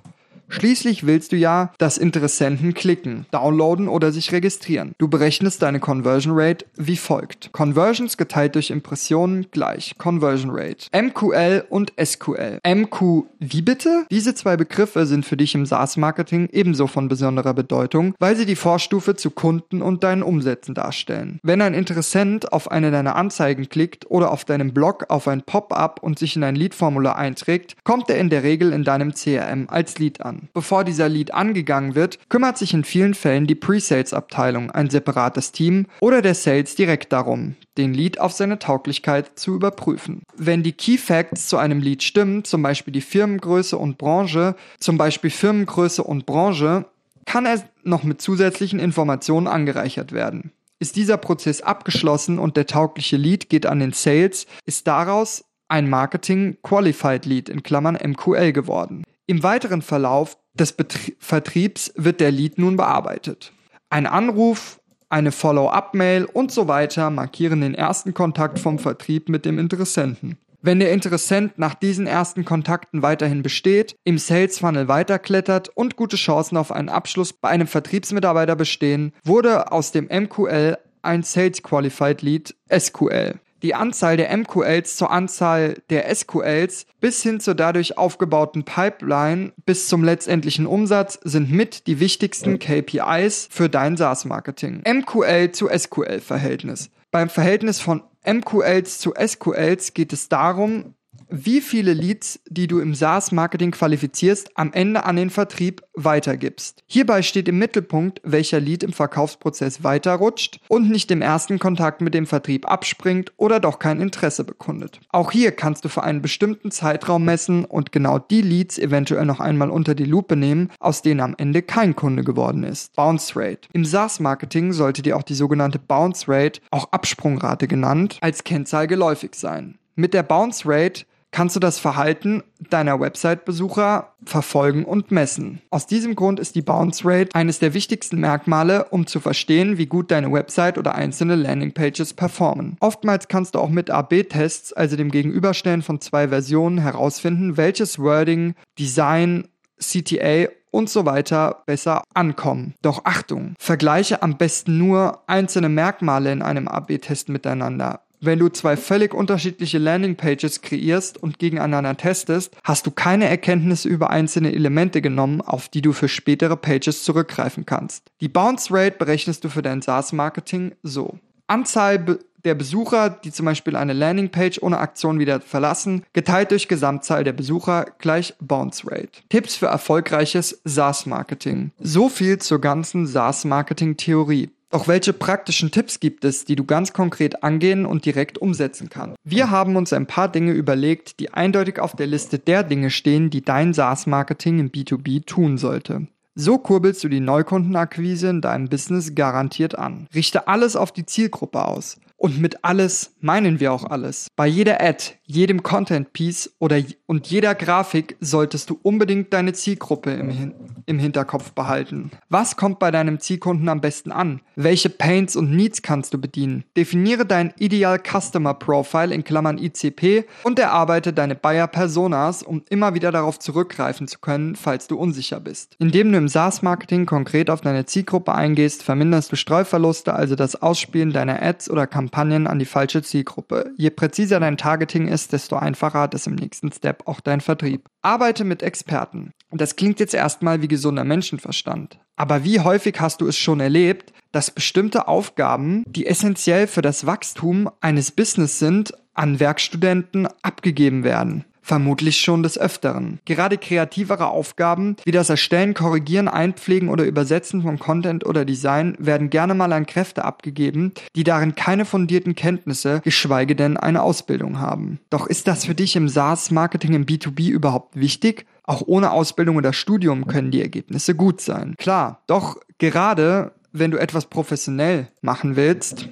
Schließlich 0.50 1.06
willst 1.06 1.32
du 1.32 1.36
ja, 1.36 1.72
dass 1.78 1.96
Interessenten 1.96 2.74
klicken, 2.74 3.26
downloaden 3.30 3.88
oder 3.88 4.10
sich 4.10 4.32
registrieren. 4.32 4.94
Du 4.98 5.08
berechnest 5.08 5.62
deine 5.62 5.78
Conversion 5.78 6.34
Rate 6.36 6.66
wie 6.76 6.96
folgt. 6.96 7.52
Conversions 7.52 8.16
geteilt 8.16 8.56
durch 8.56 8.70
Impressionen 8.70 9.46
gleich 9.52 9.94
Conversion 9.96 10.50
Rate. 10.52 10.88
MQL 10.92 11.64
und 11.70 11.92
SQL. 12.02 12.58
MQ 12.66 13.24
wie 13.38 13.62
bitte? 13.62 14.06
Diese 14.10 14.34
zwei 14.34 14.56
Begriffe 14.56 15.06
sind 15.06 15.24
für 15.24 15.36
dich 15.36 15.54
im 15.54 15.66
SaaS-Marketing 15.66 16.48
ebenso 16.52 16.88
von 16.88 17.08
besonderer 17.08 17.54
Bedeutung, 17.54 18.14
weil 18.18 18.36
sie 18.36 18.46
die 18.46 18.56
Vorstufe 18.56 19.14
zu 19.14 19.30
Kunden 19.30 19.82
und 19.82 20.02
deinen 20.02 20.22
Umsätzen 20.22 20.74
darstellen. 20.74 21.38
Wenn 21.42 21.62
ein 21.62 21.74
Interessent 21.74 22.52
auf 22.52 22.70
eine 22.70 22.90
deiner 22.90 23.14
Anzeigen 23.14 23.68
klickt 23.68 24.10
oder 24.10 24.32
auf 24.32 24.44
deinem 24.44 24.74
Blog 24.74 25.06
auf 25.08 25.28
ein 25.28 25.42
Pop-up 25.42 26.02
und 26.02 26.18
sich 26.18 26.34
in 26.34 26.42
ein 26.42 26.56
Lead-Formular 26.56 27.16
einträgt, 27.16 27.76
kommt 27.84 28.10
er 28.10 28.18
in 28.18 28.30
der 28.30 28.42
Regel 28.42 28.72
in 28.72 28.84
deinem 28.84 29.14
CRM 29.14 29.66
als 29.68 29.98
Lead 29.98 30.20
an. 30.20 30.39
Bevor 30.52 30.84
dieser 30.84 31.08
Lead 31.08 31.34
angegangen 31.34 31.94
wird, 31.94 32.18
kümmert 32.28 32.58
sich 32.58 32.74
in 32.74 32.84
vielen 32.84 33.14
Fällen 33.14 33.46
die 33.46 33.54
Pre-Sales-Abteilung, 33.54 34.70
ein 34.70 34.90
separates 34.90 35.52
Team 35.52 35.86
oder 36.00 36.22
der 36.22 36.34
Sales 36.34 36.74
direkt 36.74 37.12
darum, 37.12 37.56
den 37.78 37.94
Lead 37.94 38.20
auf 38.20 38.32
seine 38.32 38.58
Tauglichkeit 38.58 39.38
zu 39.38 39.54
überprüfen. 39.54 40.22
Wenn 40.36 40.62
die 40.62 40.72
Key 40.72 40.98
Facts 40.98 41.48
zu 41.48 41.56
einem 41.56 41.80
Lead 41.80 42.02
stimmen, 42.02 42.44
zum 42.44 42.62
Beispiel 42.62 42.92
die 42.92 43.00
Firmengröße 43.00 43.76
und 43.76 43.98
Branche, 43.98 44.54
zum 44.78 44.98
Beispiel 44.98 45.30
Firmengröße 45.30 46.02
und 46.02 46.26
Branche, 46.26 46.86
kann 47.26 47.46
er 47.46 47.62
noch 47.84 48.02
mit 48.02 48.20
zusätzlichen 48.20 48.80
Informationen 48.80 49.46
angereichert 49.46 50.12
werden. 50.12 50.52
Ist 50.78 50.96
dieser 50.96 51.18
Prozess 51.18 51.60
abgeschlossen 51.60 52.38
und 52.38 52.56
der 52.56 52.66
taugliche 52.66 53.16
Lead 53.16 53.50
geht 53.50 53.66
an 53.66 53.80
den 53.80 53.92
Sales, 53.92 54.46
ist 54.64 54.86
daraus 54.86 55.44
ein 55.68 55.88
Marketing 55.88 56.56
Qualified 56.62 57.26
Lead 57.26 57.48
in 57.48 57.62
Klammern 57.62 57.98
MQL 58.02 58.52
geworden. 58.52 59.04
Im 59.30 59.44
weiteren 59.44 59.80
Verlauf 59.80 60.38
des 60.54 60.72
Betrie 60.72 61.14
Vertriebs 61.20 61.92
wird 61.94 62.18
der 62.18 62.32
Lead 62.32 62.58
nun 62.58 62.76
bearbeitet. 62.76 63.52
Ein 63.88 64.08
Anruf, 64.08 64.80
eine 65.08 65.30
Follow-up-Mail 65.30 66.24
und 66.24 66.50
so 66.50 66.66
weiter 66.66 67.10
markieren 67.10 67.60
den 67.60 67.76
ersten 67.76 68.12
Kontakt 68.12 68.58
vom 68.58 68.80
Vertrieb 68.80 69.28
mit 69.28 69.44
dem 69.44 69.60
Interessenten. 69.60 70.36
Wenn 70.62 70.80
der 70.80 70.90
Interessent 70.90 71.60
nach 71.60 71.74
diesen 71.74 72.08
ersten 72.08 72.44
Kontakten 72.44 73.02
weiterhin 73.02 73.42
besteht, 73.42 73.94
im 74.02 74.18
Sales 74.18 74.58
Funnel 74.58 74.88
weiterklettert 74.88 75.68
und 75.68 75.94
gute 75.94 76.16
Chancen 76.16 76.56
auf 76.56 76.72
einen 76.72 76.88
Abschluss 76.88 77.32
bei 77.32 77.50
einem 77.50 77.68
Vertriebsmitarbeiter 77.68 78.56
bestehen, 78.56 79.12
wurde 79.22 79.70
aus 79.70 79.92
dem 79.92 80.06
MQL 80.06 80.76
ein 81.02 81.22
Sales 81.22 81.62
Qualified 81.62 82.22
Lead 82.22 82.56
SQL 82.76 83.38
die 83.62 83.74
Anzahl 83.74 84.16
der 84.16 84.36
MQLs 84.36 84.96
zur 84.96 85.10
Anzahl 85.10 85.76
der 85.90 86.14
SQLs 86.14 86.86
bis 87.00 87.22
hin 87.22 87.40
zur 87.40 87.54
dadurch 87.54 87.98
aufgebauten 87.98 88.64
Pipeline 88.64 89.52
bis 89.66 89.88
zum 89.88 90.04
letztendlichen 90.04 90.66
Umsatz 90.66 91.18
sind 91.22 91.50
mit 91.50 91.86
die 91.86 92.00
wichtigsten 92.00 92.58
KPIs 92.58 93.48
für 93.50 93.68
dein 93.68 93.96
SaaS-Marketing. 93.96 94.82
MQL 94.86 95.52
zu 95.52 95.68
SQL-Verhältnis. 95.68 96.90
Beim 97.10 97.28
Verhältnis 97.28 97.80
von 97.80 98.02
MQLs 98.24 98.98
zu 98.98 99.14
SQLs 99.14 99.94
geht 99.94 100.12
es 100.12 100.28
darum, 100.28 100.94
wie 101.30 101.60
viele 101.60 101.94
Leads, 101.94 102.40
die 102.48 102.66
du 102.66 102.80
im 102.80 102.94
SaaS-Marketing 102.94 103.70
qualifizierst, 103.70 104.50
am 104.56 104.72
Ende 104.72 105.04
an 105.04 105.16
den 105.16 105.30
Vertrieb 105.30 105.82
weitergibst. 105.94 106.82
Hierbei 106.86 107.22
steht 107.22 107.48
im 107.48 107.58
Mittelpunkt, 107.58 108.20
welcher 108.24 108.60
Lead 108.60 108.82
im 108.82 108.92
Verkaufsprozess 108.92 109.84
weiterrutscht 109.84 110.60
und 110.68 110.90
nicht 110.90 111.10
im 111.10 111.22
ersten 111.22 111.58
Kontakt 111.58 112.00
mit 112.00 112.14
dem 112.14 112.26
Vertrieb 112.26 112.70
abspringt 112.70 113.32
oder 113.36 113.60
doch 113.60 113.78
kein 113.78 114.00
Interesse 114.00 114.44
bekundet. 114.44 115.00
Auch 115.10 115.30
hier 115.30 115.52
kannst 115.52 115.84
du 115.84 115.88
für 115.88 116.02
einen 116.02 116.22
bestimmten 116.22 116.70
Zeitraum 116.70 117.24
messen 117.24 117.64
und 117.64 117.92
genau 117.92 118.18
die 118.18 118.42
Leads 118.42 118.78
eventuell 118.78 119.26
noch 119.26 119.40
einmal 119.40 119.70
unter 119.70 119.94
die 119.94 120.04
Lupe 120.04 120.36
nehmen, 120.36 120.70
aus 120.78 121.02
denen 121.02 121.20
am 121.20 121.34
Ende 121.38 121.62
kein 121.62 121.94
Kunde 121.94 122.24
geworden 122.24 122.64
ist. 122.64 122.94
Bounce 122.96 123.32
Rate. 123.36 123.68
Im 123.72 123.84
SaaS-Marketing 123.84 124.72
sollte 124.72 125.02
dir 125.02 125.16
auch 125.16 125.22
die 125.22 125.34
sogenannte 125.34 125.78
Bounce 125.78 126.26
Rate, 126.28 126.60
auch 126.70 126.90
Absprungrate 126.92 127.68
genannt, 127.68 128.18
als 128.20 128.44
Kennzahl 128.44 128.86
geläufig 128.86 129.34
sein. 129.34 129.78
Mit 129.96 130.14
der 130.14 130.22
Bounce 130.22 130.62
Rate 130.66 131.04
kannst 131.30 131.56
du 131.56 131.60
das 131.60 131.78
Verhalten 131.78 132.42
deiner 132.70 133.00
Website-Besucher 133.00 134.14
verfolgen 134.24 134.84
und 134.84 135.10
messen. 135.10 135.60
Aus 135.70 135.86
diesem 135.86 136.14
Grund 136.14 136.40
ist 136.40 136.54
die 136.54 136.62
Bounce 136.62 137.02
Rate 137.04 137.34
eines 137.34 137.58
der 137.58 137.74
wichtigsten 137.74 138.18
Merkmale, 138.18 138.84
um 138.90 139.06
zu 139.06 139.20
verstehen, 139.20 139.78
wie 139.78 139.86
gut 139.86 140.10
deine 140.10 140.32
Website 140.32 140.78
oder 140.78 140.94
einzelne 140.94 141.36
Landingpages 141.36 142.14
performen. 142.14 142.76
Oftmals 142.80 143.28
kannst 143.28 143.54
du 143.54 143.58
auch 143.58 143.70
mit 143.70 143.90
AB-Tests, 143.90 144.72
also 144.72 144.96
dem 144.96 145.10
Gegenüberstellen 145.10 145.82
von 145.82 146.00
zwei 146.00 146.28
Versionen, 146.28 146.78
herausfinden, 146.78 147.56
welches 147.56 147.98
Wording, 147.98 148.54
Design, 148.78 149.48
CTA 149.78 150.48
und 150.70 150.88
so 150.88 151.04
weiter 151.04 151.62
besser 151.66 152.02
ankommen. 152.14 152.74
Doch 152.82 153.04
Achtung, 153.04 153.54
vergleiche 153.58 154.22
am 154.22 154.36
besten 154.36 154.78
nur 154.78 155.22
einzelne 155.26 155.68
Merkmale 155.68 156.32
in 156.32 156.42
einem 156.42 156.68
AB-Test 156.68 157.28
miteinander. 157.28 158.02
Wenn 158.22 158.38
du 158.38 158.50
zwei 158.50 158.76
völlig 158.76 159.14
unterschiedliche 159.14 159.78
Landingpages 159.78 160.60
kreierst 160.60 161.16
und 161.16 161.38
gegeneinander 161.38 161.96
testest, 161.96 162.54
hast 162.62 162.86
du 162.86 162.90
keine 162.90 163.26
Erkenntnisse 163.26 163.88
über 163.88 164.10
einzelne 164.10 164.52
Elemente 164.52 165.00
genommen, 165.00 165.40
auf 165.40 165.70
die 165.70 165.80
du 165.80 165.94
für 165.94 166.08
spätere 166.08 166.56
Pages 166.56 167.02
zurückgreifen 167.02 167.64
kannst. 167.64 168.10
Die 168.20 168.28
Bounce 168.28 168.74
Rate 168.74 168.96
berechnest 168.98 169.44
du 169.44 169.48
für 169.48 169.62
dein 169.62 169.80
SaaS-Marketing 169.80 170.72
so. 170.82 171.18
Anzahl 171.46 172.18
der 172.44 172.54
Besucher, 172.54 173.08
die 173.08 173.32
zum 173.32 173.46
Beispiel 173.46 173.74
eine 173.74 173.94
Landingpage 173.94 174.62
ohne 174.62 174.78
Aktion 174.78 175.18
wieder 175.18 175.40
verlassen, 175.40 176.04
geteilt 176.12 176.50
durch 176.50 176.68
Gesamtzahl 176.68 177.24
der 177.24 177.32
Besucher 177.32 177.86
gleich 177.98 178.34
Bounce 178.38 178.86
Rate. 178.86 179.22
Tipps 179.30 179.56
für 179.56 179.66
erfolgreiches 179.66 180.60
SaaS-Marketing. 180.64 181.72
So 181.78 182.10
viel 182.10 182.38
zur 182.38 182.60
ganzen 182.60 183.06
SaaS-Marketing-Theorie. 183.06 184.50
Doch 184.70 184.86
welche 184.86 185.12
praktischen 185.12 185.72
Tipps 185.72 185.98
gibt 185.98 186.24
es, 186.24 186.44
die 186.44 186.54
du 186.54 186.64
ganz 186.64 186.92
konkret 186.92 187.42
angehen 187.42 187.84
und 187.84 188.04
direkt 188.04 188.38
umsetzen 188.38 188.88
kannst? 188.88 189.16
Wir 189.24 189.50
haben 189.50 189.74
uns 189.74 189.92
ein 189.92 190.06
paar 190.06 190.30
Dinge 190.30 190.52
überlegt, 190.52 191.18
die 191.18 191.34
eindeutig 191.34 191.80
auf 191.80 191.96
der 191.96 192.06
Liste 192.06 192.38
der 192.38 192.62
Dinge 192.62 192.90
stehen, 192.90 193.30
die 193.30 193.42
dein 193.42 193.74
SaaS-Marketing 193.74 194.60
im 194.60 194.70
B2B 194.70 195.26
tun 195.26 195.58
sollte. 195.58 196.06
So 196.36 196.58
kurbelst 196.58 197.02
du 197.02 197.08
die 197.08 197.18
Neukundenakquise 197.18 198.28
in 198.28 198.40
deinem 198.40 198.68
Business 198.68 199.16
garantiert 199.16 199.76
an. 199.76 200.06
Richte 200.14 200.46
alles 200.46 200.76
auf 200.76 200.92
die 200.92 201.04
Zielgruppe 201.04 201.64
aus. 201.64 201.98
Und 202.16 202.38
mit 202.38 202.64
alles 202.64 203.14
meinen 203.20 203.58
wir 203.58 203.72
auch 203.72 203.84
alles. 203.84 204.28
Bei 204.36 204.46
jeder 204.46 204.80
Ad, 204.80 205.14
jedem 205.30 205.62
Content 205.62 206.12
Piece 206.12 206.52
oder 206.58 206.80
und 207.06 207.26
jeder 207.28 207.54
Grafik 207.54 208.16
solltest 208.20 208.70
du 208.70 208.78
unbedingt 208.82 209.32
deine 209.32 209.52
Zielgruppe 209.52 210.12
im, 210.12 210.30
Hin 210.30 210.54
im 210.86 210.98
Hinterkopf 210.98 211.52
behalten. 211.52 212.10
Was 212.28 212.56
kommt 212.56 212.78
bei 212.78 212.90
deinem 212.90 213.20
Zielkunden 213.20 213.68
am 213.68 213.80
besten 213.80 214.12
an? 214.12 214.40
Welche 214.56 214.90
Pains 214.90 215.36
und 215.36 215.50
Needs 215.50 215.82
kannst 215.82 216.12
du 216.14 216.18
bedienen? 216.18 216.64
Definiere 216.76 217.24
dein 217.24 217.54
Ideal 217.58 217.98
Customer 217.98 218.54
Profile 218.54 219.14
in 219.14 219.24
Klammern 219.24 219.58
ICP 219.58 220.24
und 220.42 220.58
erarbeite 220.58 221.12
deine 221.12 221.34
Buyer 221.34 221.68
Personas, 221.68 222.42
um 222.42 222.62
immer 222.68 222.94
wieder 222.94 223.12
darauf 223.12 223.38
zurückgreifen 223.38 224.08
zu 224.08 224.18
können, 224.18 224.56
falls 224.56 224.88
du 224.88 224.96
unsicher 224.96 225.40
bist. 225.40 225.76
Indem 225.78 226.12
du 226.12 226.18
im 226.18 226.28
SaaS 226.28 226.62
Marketing 226.62 227.06
konkret 227.06 227.50
auf 227.50 227.60
deine 227.60 227.86
Zielgruppe 227.86 228.34
eingehst, 228.34 228.82
verminderst 228.82 229.30
du 229.32 229.36
Streuverluste, 229.36 230.12
also 230.12 230.34
das 230.34 230.60
Ausspielen 230.60 231.12
deiner 231.12 231.40
Ads 231.42 231.70
oder 231.70 231.86
Kampagnen 231.86 232.10
Kampagnen 232.10 232.46
an 232.46 232.58
die 232.58 232.64
falsche 232.64 233.02
Zielgruppe. 233.02 233.72
Je 233.76 233.90
präziser 233.90 234.40
dein 234.40 234.56
Targeting 234.56 235.06
ist, 235.08 235.19
desto 235.28 235.56
einfacher 235.56 236.00
hat 236.00 236.14
es 236.14 236.26
im 236.26 236.34
nächsten 236.34 236.72
Step 236.72 237.06
auch 237.06 237.20
dein 237.20 237.40
Vertrieb. 237.40 237.86
Arbeite 238.02 238.44
mit 238.44 238.62
Experten. 238.62 239.32
Das 239.50 239.76
klingt 239.76 240.00
jetzt 240.00 240.14
erstmal 240.14 240.62
wie 240.62 240.68
gesunder 240.68 241.04
Menschenverstand. 241.04 241.98
Aber 242.16 242.44
wie 242.44 242.60
häufig 242.60 243.00
hast 243.00 243.20
du 243.20 243.26
es 243.26 243.36
schon 243.36 243.60
erlebt, 243.60 244.12
dass 244.32 244.50
bestimmte 244.50 245.08
Aufgaben, 245.08 245.84
die 245.86 246.06
essentiell 246.06 246.66
für 246.66 246.82
das 246.82 247.06
Wachstum 247.06 247.70
eines 247.80 248.10
Business 248.10 248.58
sind, 248.58 248.94
an 249.14 249.40
Werkstudenten 249.40 250.28
abgegeben 250.42 251.02
werden? 251.02 251.44
Vermutlich 251.62 252.20
schon 252.20 252.42
des 252.42 252.58
Öfteren. 252.58 253.20
Gerade 253.24 253.58
kreativere 253.58 254.28
Aufgaben 254.28 254.96
wie 255.04 255.10
das 255.10 255.30
Erstellen, 255.30 255.74
Korrigieren, 255.74 256.28
Einpflegen 256.28 256.88
oder 256.88 257.04
Übersetzen 257.04 257.62
von 257.62 257.78
Content 257.78 258.26
oder 258.26 258.44
Design 258.44 258.96
werden 258.98 259.30
gerne 259.30 259.54
mal 259.54 259.72
an 259.72 259.86
Kräfte 259.86 260.24
abgegeben, 260.24 260.92
die 261.16 261.24
darin 261.24 261.54
keine 261.54 261.84
fundierten 261.84 262.34
Kenntnisse, 262.34 263.00
geschweige 263.04 263.56
denn 263.56 263.76
eine 263.76 264.02
Ausbildung 264.02 264.58
haben. 264.58 265.00
Doch 265.10 265.26
ist 265.26 265.48
das 265.48 265.64
für 265.64 265.74
dich 265.74 265.96
im 265.96 266.08
SaaS-Marketing 266.08 266.94
im 266.94 267.06
B2B 267.06 267.50
überhaupt 267.50 267.96
wichtig? 267.96 268.46
Auch 268.64 268.82
ohne 268.86 269.10
Ausbildung 269.10 269.56
oder 269.56 269.72
Studium 269.72 270.26
können 270.26 270.50
die 270.50 270.62
Ergebnisse 270.62 271.14
gut 271.14 271.40
sein. 271.40 271.74
Klar, 271.76 272.22
doch 272.26 272.56
gerade 272.78 273.52
wenn 273.72 273.90
du 273.90 273.98
etwas 273.98 274.26
professionell 274.26 275.08
machen 275.22 275.56
willst, 275.56 276.08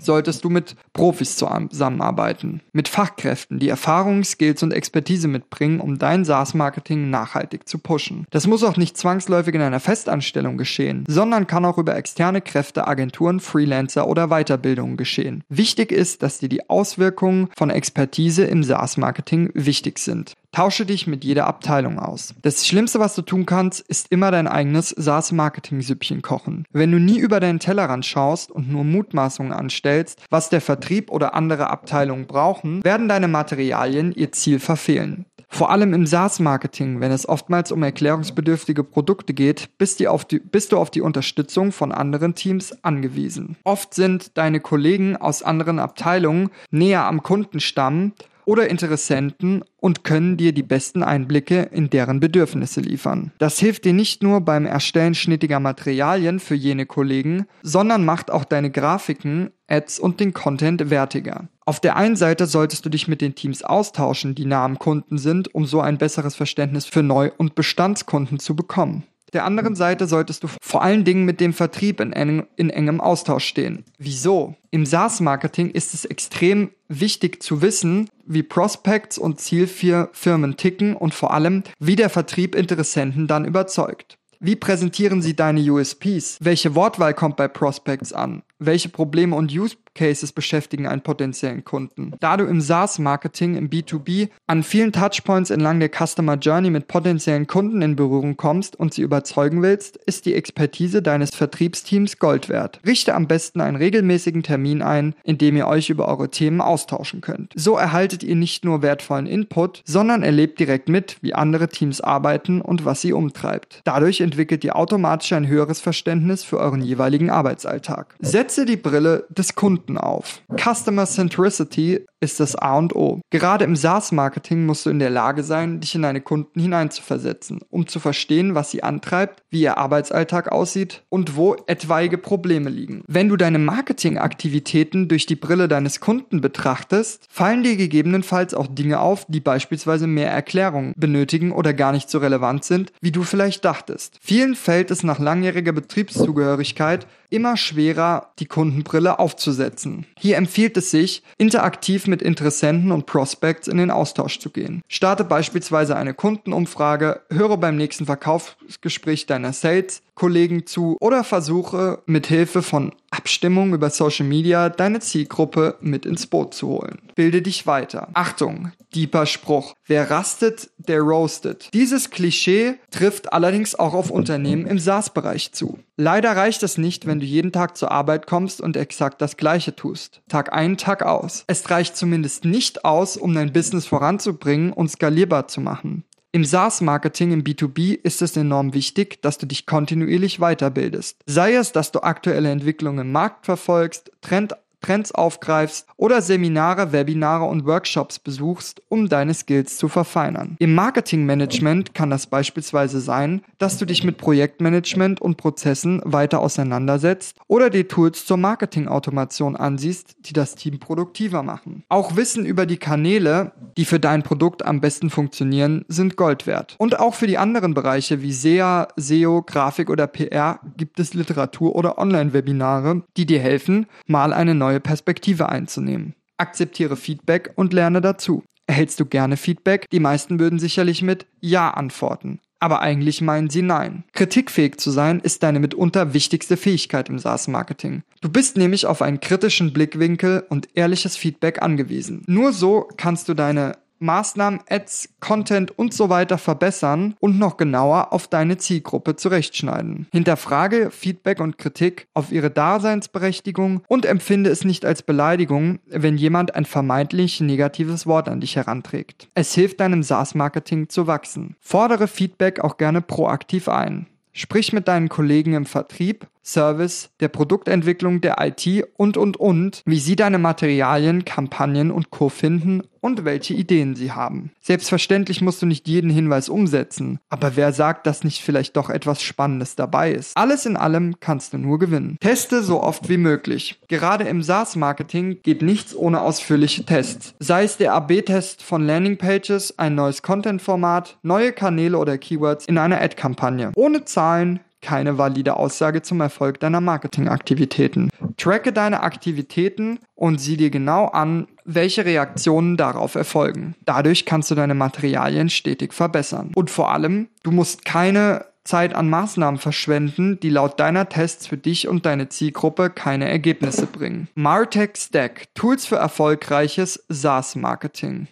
solltest 0.00 0.44
du 0.44 0.50
mit 0.50 0.76
Profis 0.92 1.36
zusammenarbeiten, 1.36 2.60
mit 2.72 2.88
Fachkräften, 2.88 3.58
die 3.58 3.68
Erfahrung, 3.68 4.24
Skills 4.24 4.62
und 4.62 4.72
Expertise 4.72 5.28
mitbringen, 5.28 5.80
um 5.80 5.98
dein 5.98 6.24
SaaS-Marketing 6.24 7.10
nachhaltig 7.10 7.68
zu 7.68 7.78
pushen. 7.78 8.26
Das 8.30 8.46
muss 8.46 8.64
auch 8.64 8.76
nicht 8.76 8.96
zwangsläufig 8.96 9.54
in 9.54 9.60
einer 9.60 9.80
Festanstellung 9.80 10.56
geschehen, 10.56 11.04
sondern 11.08 11.46
kann 11.46 11.64
auch 11.64 11.78
über 11.78 11.96
externe 11.96 12.40
Kräfte, 12.40 12.86
Agenturen, 12.86 13.40
Freelancer 13.40 14.06
oder 14.06 14.28
Weiterbildungen 14.28 14.96
geschehen. 14.96 15.44
Wichtig 15.48 15.92
ist, 15.92 16.22
dass 16.22 16.38
dir 16.38 16.48
die 16.48 16.68
Auswirkungen 16.68 17.48
von 17.56 17.70
Expertise 17.70 18.44
im 18.44 18.62
SaaS-Marketing 18.62 19.50
wichtig 19.54 19.98
sind. 19.98 20.34
Tausche 20.52 20.86
dich 20.86 21.06
mit 21.06 21.24
jeder 21.24 21.46
Abteilung 21.46 21.98
aus. 21.98 22.34
Das 22.42 22.66
Schlimmste, 22.66 23.00
was 23.00 23.14
du 23.14 23.22
tun 23.22 23.46
kannst, 23.46 23.80
ist 23.80 24.10
immer 24.10 24.30
dein 24.30 24.48
eigenes 24.48 24.90
SaaS-Marketing-Süppchen 24.90 26.22
kochen. 26.22 26.64
Wenn 26.72 26.90
du 26.90 26.98
nie 26.98 27.18
über 27.18 27.38
deinen 27.38 27.58
Tellerrand 27.58 28.06
schaust 28.06 28.50
und 28.50 28.70
nur 28.70 28.84
Mutmaßungen 28.84 29.52
anstellst, 29.52 30.22
was 30.30 30.48
der 30.48 30.60
Vertrieb 30.60 31.10
oder 31.10 31.34
andere 31.34 31.70
Abteilungen 31.70 32.26
brauchen, 32.26 32.82
werden 32.82 33.08
deine 33.08 33.28
Materialien 33.28 34.12
ihr 34.12 34.32
Ziel 34.32 34.58
verfehlen. 34.58 35.26
Vor 35.50 35.70
allem 35.70 35.94
im 35.94 36.06
SaaS-Marketing, 36.06 37.00
wenn 37.00 37.10
es 37.10 37.28
oftmals 37.28 37.72
um 37.72 37.82
erklärungsbedürftige 37.82 38.84
Produkte 38.84 39.32
geht, 39.32 39.70
bist, 39.78 39.98
die, 39.98 40.06
bist, 40.38 40.72
du 40.72 40.76
auf 40.76 40.90
die 40.90 41.00
Unterstützung 41.00 41.72
von 41.72 41.90
anderen 41.90 42.34
Teams 42.34 42.84
angewiesen. 42.84 43.56
Oft 43.64 43.94
sind 43.94 44.36
deine 44.36 44.60
Kollegen 44.60 45.16
aus 45.16 45.42
anderen 45.42 45.78
Abteilungen 45.78 46.50
näher 46.70 47.04
am 47.04 47.22
Kundenstamm 47.22 48.12
oder 48.48 48.70
Interessenten 48.70 49.62
und 49.76 50.04
können 50.04 50.38
dir 50.38 50.52
die 50.52 50.62
besten 50.62 51.02
Einblicke 51.02 51.68
in 51.70 51.90
deren 51.90 52.18
Bedürfnisse 52.18 52.80
liefern. 52.80 53.30
Das 53.36 53.58
hilft 53.58 53.84
dir 53.84 53.92
nicht 53.92 54.22
nur 54.22 54.40
beim 54.40 54.64
Erstellen 54.64 55.14
schnittiger 55.14 55.60
Materialien 55.60 56.40
für 56.40 56.54
jene 56.54 56.86
Kollegen, 56.86 57.46
sondern 57.62 58.06
macht 58.06 58.30
auch 58.30 58.44
deine 58.44 58.70
Grafiken, 58.70 59.50
Ads 59.66 59.98
und 59.98 60.18
den 60.18 60.32
Content 60.32 60.88
wertiger. 60.88 61.48
Auf 61.66 61.78
der 61.78 61.96
einen 61.96 62.16
Seite 62.16 62.46
solltest 62.46 62.86
du 62.86 62.88
dich 62.88 63.06
mit 63.06 63.20
den 63.20 63.34
Teams 63.34 63.62
austauschen, 63.62 64.34
die 64.34 64.46
nah 64.46 64.64
am 64.64 64.78
Kunden 64.78 65.18
sind, 65.18 65.54
um 65.54 65.66
so 65.66 65.82
ein 65.82 65.98
besseres 65.98 66.34
Verständnis 66.34 66.86
für 66.86 67.02
Neu- 67.02 67.32
und 67.36 67.54
Bestandskunden 67.54 68.38
zu 68.38 68.56
bekommen 68.56 69.04
der 69.32 69.44
anderen 69.44 69.74
Seite 69.74 70.06
solltest 70.06 70.44
du 70.44 70.48
vor 70.60 70.82
allen 70.82 71.04
Dingen 71.04 71.24
mit 71.24 71.40
dem 71.40 71.52
Vertrieb 71.52 72.00
in, 72.00 72.12
eng, 72.12 72.46
in 72.56 72.70
engem 72.70 73.00
Austausch 73.00 73.44
stehen. 73.44 73.84
Wieso? 73.98 74.54
Im 74.70 74.86
SaaS-Marketing 74.86 75.70
ist 75.70 75.94
es 75.94 76.04
extrem 76.04 76.70
wichtig 76.88 77.42
zu 77.42 77.62
wissen, 77.62 78.08
wie 78.26 78.42
Prospects 78.42 79.18
und 79.18 79.40
Zielfirmen 79.40 80.56
ticken 80.56 80.94
und 80.96 81.14
vor 81.14 81.32
allem, 81.32 81.62
wie 81.78 81.96
der 81.96 82.10
Vertrieb 82.10 82.54
Interessenten 82.54 83.26
dann 83.26 83.44
überzeugt. 83.44 84.18
Wie 84.40 84.54
präsentieren 84.54 85.20
Sie 85.20 85.34
deine 85.34 85.60
USPs? 85.60 86.38
Welche 86.40 86.74
Wortwahl 86.76 87.12
kommt 87.12 87.36
bei 87.36 87.48
Prospects 87.48 88.12
an? 88.12 88.42
Welche 88.58 88.88
Probleme 88.88 89.36
und 89.36 89.52
Use 89.52 89.76
Cases 89.98 90.32
beschäftigen 90.32 90.86
einen 90.86 91.02
potenziellen 91.02 91.64
Kunden. 91.64 92.12
Da 92.20 92.36
du 92.36 92.44
im 92.44 92.60
SaaS-Marketing, 92.60 93.56
im 93.56 93.68
B2B, 93.68 94.28
an 94.46 94.62
vielen 94.62 94.92
Touchpoints 94.92 95.50
entlang 95.50 95.80
der 95.80 95.90
Customer 95.90 96.36
Journey 96.36 96.70
mit 96.70 96.86
potenziellen 96.86 97.48
Kunden 97.48 97.82
in 97.82 97.96
Berührung 97.96 98.36
kommst 98.36 98.78
und 98.78 98.94
sie 98.94 99.02
überzeugen 99.02 99.60
willst, 99.60 99.96
ist 99.96 100.24
die 100.24 100.34
Expertise 100.34 101.02
deines 101.02 101.34
Vertriebsteams 101.34 102.18
Gold 102.18 102.48
wert. 102.48 102.80
Richte 102.86 103.14
am 103.14 103.26
besten 103.26 103.60
einen 103.60 103.76
regelmäßigen 103.76 104.44
Termin 104.44 104.82
ein, 104.82 105.14
in 105.24 105.36
dem 105.36 105.56
ihr 105.56 105.66
euch 105.66 105.90
über 105.90 106.06
eure 106.06 106.30
Themen 106.30 106.60
austauschen 106.60 107.20
könnt. 107.20 107.52
So 107.56 107.76
erhaltet 107.76 108.22
ihr 108.22 108.36
nicht 108.36 108.64
nur 108.64 108.82
wertvollen 108.82 109.26
Input, 109.26 109.82
sondern 109.84 110.22
erlebt 110.22 110.60
direkt 110.60 110.88
mit, 110.88 111.16
wie 111.22 111.34
andere 111.34 111.68
Teams 111.68 112.00
arbeiten 112.00 112.60
und 112.60 112.84
was 112.84 113.00
sie 113.00 113.12
umtreibt. 113.12 113.80
Dadurch 113.82 114.20
entwickelt 114.20 114.62
ihr 114.62 114.76
automatisch 114.76 115.32
ein 115.32 115.48
höheres 115.48 115.80
Verständnis 115.80 116.44
für 116.44 116.58
euren 116.58 116.82
jeweiligen 116.82 117.30
Arbeitsalltag. 117.30 118.14
Setze 118.48 118.64
die 118.64 118.78
Brille 118.78 119.26
des 119.28 119.56
Kunden 119.56 119.98
auf. 119.98 120.40
Customer 120.56 121.04
Centricity 121.04 122.06
ist 122.20 122.40
das 122.40 122.56
A 122.56 122.78
und 122.78 122.96
O. 122.96 123.20
Gerade 123.30 123.64
im 123.66 123.76
SaaS-Marketing 123.76 124.64
musst 124.64 124.86
du 124.86 124.90
in 124.90 124.98
der 124.98 125.10
Lage 125.10 125.42
sein, 125.42 125.80
dich 125.80 125.94
in 125.94 126.00
deine 126.02 126.22
Kunden 126.22 126.58
hineinzuversetzen, 126.58 127.60
um 127.68 127.86
zu 127.86 128.00
verstehen, 128.00 128.54
was 128.54 128.70
sie 128.70 128.82
antreibt, 128.82 129.42
wie 129.50 129.60
ihr 129.60 129.76
Arbeitsalltag 129.76 130.50
aussieht 130.50 131.02
und 131.10 131.36
wo 131.36 131.56
etwaige 131.66 132.16
Probleme 132.16 132.70
liegen. 132.70 133.02
Wenn 133.06 133.28
du 133.28 133.36
deine 133.36 133.58
Marketingaktivitäten 133.58 135.08
durch 135.08 135.26
die 135.26 135.36
Brille 135.36 135.68
deines 135.68 136.00
Kunden 136.00 136.40
betrachtest, 136.40 137.26
fallen 137.28 137.62
dir 137.62 137.76
gegebenenfalls 137.76 138.54
auch 138.54 138.66
Dinge 138.66 139.00
auf, 139.00 139.26
die 139.28 139.40
beispielsweise 139.40 140.06
mehr 140.06 140.30
Erklärung 140.30 140.94
benötigen 140.96 141.52
oder 141.52 141.74
gar 141.74 141.92
nicht 141.92 142.08
so 142.08 142.18
relevant 142.18 142.64
sind, 142.64 142.92
wie 143.02 143.12
du 143.12 143.24
vielleicht 143.24 143.66
dachtest. 143.66 144.16
Vielen 144.22 144.54
fällt 144.54 144.90
es 144.90 145.02
nach 145.02 145.18
langjähriger 145.18 145.72
Betriebszugehörigkeit 145.72 147.06
immer 147.30 147.56
schwerer, 147.56 148.30
die 148.38 148.46
Kundenbrille 148.46 149.18
aufzusetzen. 149.18 150.06
Hier 150.18 150.36
empfiehlt 150.36 150.76
es 150.76 150.90
sich, 150.90 151.22
interaktiv 151.36 152.06
mit 152.06 152.22
Interessenten 152.22 152.92
und 152.92 153.06
Prospects 153.06 153.68
in 153.68 153.76
den 153.78 153.90
Austausch 153.90 154.38
zu 154.38 154.50
gehen. 154.50 154.82
Starte 154.88 155.24
beispielsweise 155.24 155.96
eine 155.96 156.14
Kundenumfrage, 156.14 157.20
höre 157.30 157.56
beim 157.56 157.76
nächsten 157.76 158.06
Verkaufsgespräch 158.06 159.26
deiner 159.26 159.52
Sales 159.52 160.02
Kollegen 160.14 160.66
zu 160.66 160.96
oder 161.00 161.22
versuche 161.22 162.02
mit 162.06 162.26
Hilfe 162.26 162.62
von 162.62 162.92
Abstimmung 163.10 163.74
über 163.74 163.90
Social 163.90 164.26
Media 164.26 164.68
deine 164.68 165.00
Zielgruppe 165.00 165.76
mit 165.80 166.06
ins 166.06 166.26
Boot 166.26 166.54
zu 166.54 166.68
holen. 166.68 166.98
Bilde 167.14 167.42
dich 167.42 167.66
weiter. 167.66 168.08
Achtung, 168.14 168.72
deeper 168.94 169.26
Spruch. 169.26 169.74
Wer 169.86 170.10
rastet, 170.10 170.70
der 170.78 171.00
roastet. 171.00 171.70
Dieses 171.72 172.10
Klischee 172.10 172.74
trifft 172.90 173.32
allerdings 173.32 173.74
auch 173.74 173.94
auf 173.94 174.10
Unternehmen 174.10 174.66
im 174.66 174.78
SaaS-Bereich 174.78 175.52
zu. 175.52 175.78
Leider 175.96 176.36
reicht 176.36 176.62
es 176.62 176.78
nicht, 176.78 177.06
wenn 177.06 177.20
du 177.20 177.26
jeden 177.26 177.52
Tag 177.52 177.76
zur 177.76 177.90
Arbeit 177.90 178.26
kommst 178.26 178.60
und 178.60 178.76
exakt 178.76 179.20
das 179.20 179.36
Gleiche 179.36 179.74
tust. 179.74 180.22
Tag 180.28 180.52
ein, 180.52 180.76
Tag 180.76 181.02
aus. 181.02 181.44
Es 181.48 181.68
reicht 181.70 181.96
zumindest 181.96 182.44
nicht 182.44 182.84
aus, 182.84 183.16
um 183.16 183.34
dein 183.34 183.52
Business 183.52 183.86
voranzubringen 183.86 184.72
und 184.72 184.90
skalierbar 184.90 185.48
zu 185.48 185.60
machen. 185.60 186.04
Im 186.30 186.44
SaaS-Marketing 186.44 187.32
im 187.32 187.42
B2B 187.42 187.98
ist 188.02 188.20
es 188.20 188.36
enorm 188.36 188.74
wichtig, 188.74 189.22
dass 189.22 189.38
du 189.38 189.46
dich 189.46 189.64
kontinuierlich 189.64 190.40
weiterbildest. 190.40 191.22
Sei 191.24 191.54
es, 191.54 191.72
dass 191.72 191.90
du 191.90 192.00
aktuelle 192.00 192.50
Entwicklungen 192.50 193.06
im 193.06 193.12
Markt 193.12 193.46
verfolgst, 193.46 194.12
Trend 194.20 194.54
Trends 194.80 195.12
aufgreifst 195.12 195.86
oder 195.96 196.22
Seminare, 196.22 196.92
Webinare 196.92 197.44
und 197.44 197.66
Workshops 197.66 198.18
besuchst, 198.18 198.82
um 198.88 199.08
deine 199.08 199.34
Skills 199.34 199.76
zu 199.76 199.88
verfeinern. 199.88 200.56
Im 200.58 200.74
Marketingmanagement 200.74 201.94
kann 201.94 202.10
das 202.10 202.26
beispielsweise 202.26 203.00
sein, 203.00 203.42
dass 203.58 203.78
du 203.78 203.84
dich 203.84 204.04
mit 204.04 204.18
Projektmanagement 204.18 205.20
und 205.20 205.36
Prozessen 205.36 206.00
weiter 206.04 206.40
auseinandersetzt 206.40 207.36
oder 207.46 207.70
die 207.70 207.84
Tools 207.84 208.24
zur 208.26 208.36
Marketingautomation 208.36 209.56
ansiehst, 209.56 210.16
die 210.20 210.32
das 210.32 210.54
Team 210.54 210.78
produktiver 210.78 211.42
machen. 211.42 211.84
Auch 211.88 212.16
Wissen 212.16 212.46
über 212.46 212.66
die 212.66 212.76
Kanäle, 212.76 213.52
die 213.76 213.84
für 213.84 214.00
dein 214.00 214.22
Produkt 214.22 214.64
am 214.64 214.80
besten 214.80 215.10
funktionieren, 215.10 215.84
sind 215.88 216.16
Gold 216.16 216.46
wert. 216.46 216.76
Und 216.78 216.98
auch 216.98 217.14
für 217.14 217.26
die 217.26 217.38
anderen 217.38 217.74
Bereiche 217.74 218.22
wie 218.22 218.32
SEA, 218.32 218.88
SEO, 218.96 219.42
Grafik 219.42 219.90
oder 219.90 220.06
PR 220.06 220.60
gibt 220.76 221.00
es 221.00 221.14
Literatur 221.14 221.74
oder 221.74 221.98
Online-Webinare, 221.98 223.02
die 223.16 223.26
dir 223.26 223.40
helfen, 223.40 223.86
mal 224.06 224.32
eine 224.32 224.54
neue 224.54 224.67
Perspektive 224.80 225.48
einzunehmen. 225.48 226.14
Akzeptiere 226.36 226.96
Feedback 226.96 227.52
und 227.56 227.72
lerne 227.72 228.00
dazu. 228.00 228.44
Erhältst 228.66 229.00
du 229.00 229.06
gerne 229.06 229.36
Feedback? 229.36 229.86
Die 229.90 230.00
meisten 230.00 230.38
würden 230.38 230.58
sicherlich 230.58 231.02
mit 231.02 231.26
Ja 231.40 231.70
antworten. 231.70 232.38
Aber 232.60 232.80
eigentlich 232.80 233.20
meinen 233.20 233.50
sie 233.50 233.62
nein. 233.62 234.04
Kritikfähig 234.12 234.78
zu 234.78 234.90
sein 234.90 235.20
ist 235.20 235.42
deine 235.42 235.60
mitunter 235.60 236.12
wichtigste 236.12 236.56
Fähigkeit 236.56 237.08
im 237.08 237.18
SaaS-Marketing. 237.18 238.02
Du 238.20 238.28
bist 238.28 238.56
nämlich 238.56 238.86
auf 238.86 239.00
einen 239.00 239.20
kritischen 239.20 239.72
Blickwinkel 239.72 240.44
und 240.48 240.68
ehrliches 240.74 241.16
Feedback 241.16 241.62
angewiesen. 241.62 242.24
Nur 242.26 242.52
so 242.52 242.88
kannst 242.96 243.28
du 243.28 243.34
deine 243.34 243.76
Maßnahmen, 243.98 244.60
Ads, 244.68 245.10
Content 245.20 245.78
und 245.78 245.92
so 245.92 246.08
weiter 246.08 246.38
verbessern 246.38 247.14
und 247.20 247.38
noch 247.38 247.56
genauer 247.56 248.12
auf 248.12 248.28
deine 248.28 248.56
Zielgruppe 248.56 249.16
zurechtschneiden. 249.16 250.06
Hinterfrage 250.12 250.90
Feedback 250.90 251.40
und 251.40 251.58
Kritik 251.58 252.08
auf 252.14 252.32
ihre 252.32 252.50
Daseinsberechtigung 252.50 253.82
und 253.88 254.06
empfinde 254.06 254.50
es 254.50 254.64
nicht 254.64 254.84
als 254.84 255.02
Beleidigung, 255.02 255.78
wenn 255.86 256.16
jemand 256.16 256.54
ein 256.54 256.64
vermeintlich 256.64 257.40
negatives 257.40 258.06
Wort 258.06 258.28
an 258.28 258.40
dich 258.40 258.56
heranträgt. 258.56 259.28
Es 259.34 259.54
hilft 259.54 259.80
deinem 259.80 260.02
SaaS-Marketing 260.02 260.88
zu 260.88 261.06
wachsen. 261.06 261.56
Fordere 261.60 262.08
Feedback 262.08 262.60
auch 262.60 262.76
gerne 262.76 263.00
proaktiv 263.00 263.68
ein. 263.68 264.06
Sprich 264.32 264.72
mit 264.72 264.86
deinen 264.86 265.08
Kollegen 265.08 265.54
im 265.54 265.66
Vertrieb 265.66 266.28
Service, 266.48 267.10
der 267.20 267.28
Produktentwicklung, 267.28 268.20
der 268.20 268.36
IT 268.40 268.66
und, 268.96 269.16
und, 269.16 269.36
und, 269.36 269.82
wie 269.84 269.98
sie 270.00 270.16
deine 270.16 270.38
Materialien, 270.38 271.24
Kampagnen 271.24 271.90
und 271.90 272.10
Co. 272.10 272.28
finden 272.28 272.82
und 273.00 273.24
welche 273.24 273.54
Ideen 273.54 273.94
sie 273.94 274.12
haben. 274.12 274.50
Selbstverständlich 274.60 275.40
musst 275.40 275.62
du 275.62 275.66
nicht 275.66 275.86
jeden 275.88 276.10
Hinweis 276.10 276.48
umsetzen, 276.48 277.20
aber 277.28 277.56
wer 277.56 277.72
sagt, 277.72 278.06
dass 278.06 278.24
nicht 278.24 278.42
vielleicht 278.42 278.76
doch 278.76 278.90
etwas 278.90 279.22
Spannendes 279.22 279.76
dabei 279.76 280.12
ist? 280.12 280.36
Alles 280.36 280.66
in 280.66 280.76
allem 280.76 281.20
kannst 281.20 281.52
du 281.52 281.58
nur 281.58 281.78
gewinnen. 281.78 282.16
Teste 282.20 282.62
so 282.62 282.82
oft 282.82 283.08
wie 283.08 283.18
möglich. 283.18 283.80
Gerade 283.88 284.24
im 284.24 284.42
SaaS-Marketing 284.42 285.40
geht 285.42 285.62
nichts 285.62 285.94
ohne 285.94 286.20
ausführliche 286.20 286.84
Tests. 286.84 287.34
Sei 287.38 287.64
es 287.64 287.76
der 287.76 287.94
AB-Test 287.94 288.62
von 288.62 288.86
Landingpages, 288.86 289.78
ein 289.78 289.94
neues 289.94 290.22
Content-Format, 290.22 291.18
neue 291.22 291.52
Kanäle 291.52 291.98
oder 291.98 292.18
Keywords 292.18 292.66
in 292.66 292.78
einer 292.78 293.00
Ad-Kampagne. 293.00 293.72
Ohne 293.76 294.04
Zahlen 294.04 294.60
keine 294.80 295.18
valide 295.18 295.56
Aussage 295.56 296.02
zum 296.02 296.20
Erfolg 296.20 296.60
deiner 296.60 296.80
Marketingaktivitäten. 296.80 298.10
Tracke 298.36 298.72
deine 298.72 299.02
Aktivitäten 299.02 299.98
und 300.14 300.40
sieh 300.40 300.56
dir 300.56 300.70
genau 300.70 301.06
an, 301.06 301.48
welche 301.64 302.04
Reaktionen 302.04 302.76
darauf 302.76 303.14
erfolgen. 303.14 303.74
Dadurch 303.84 304.24
kannst 304.24 304.50
du 304.50 304.54
deine 304.54 304.74
Materialien 304.74 305.50
stetig 305.50 305.92
verbessern. 305.92 306.52
Und 306.54 306.70
vor 306.70 306.92
allem, 306.92 307.28
du 307.42 307.50
musst 307.50 307.84
keine 307.84 308.46
Zeit 308.68 308.94
an 308.94 309.08
Maßnahmen 309.08 309.58
verschwenden, 309.58 310.38
die 310.40 310.50
laut 310.50 310.78
deiner 310.78 311.08
Tests 311.08 311.46
für 311.46 311.56
dich 311.56 311.88
und 311.88 312.04
deine 312.04 312.28
Zielgruppe 312.28 312.90
keine 312.90 313.28
Ergebnisse 313.28 313.86
bringen. 313.86 314.28
Martech 314.34 314.90
Stack, 314.96 315.46
Tools 315.54 315.86
für 315.86 315.96
erfolgreiches 315.96 317.04
SaaS-Marketing. 317.08 318.28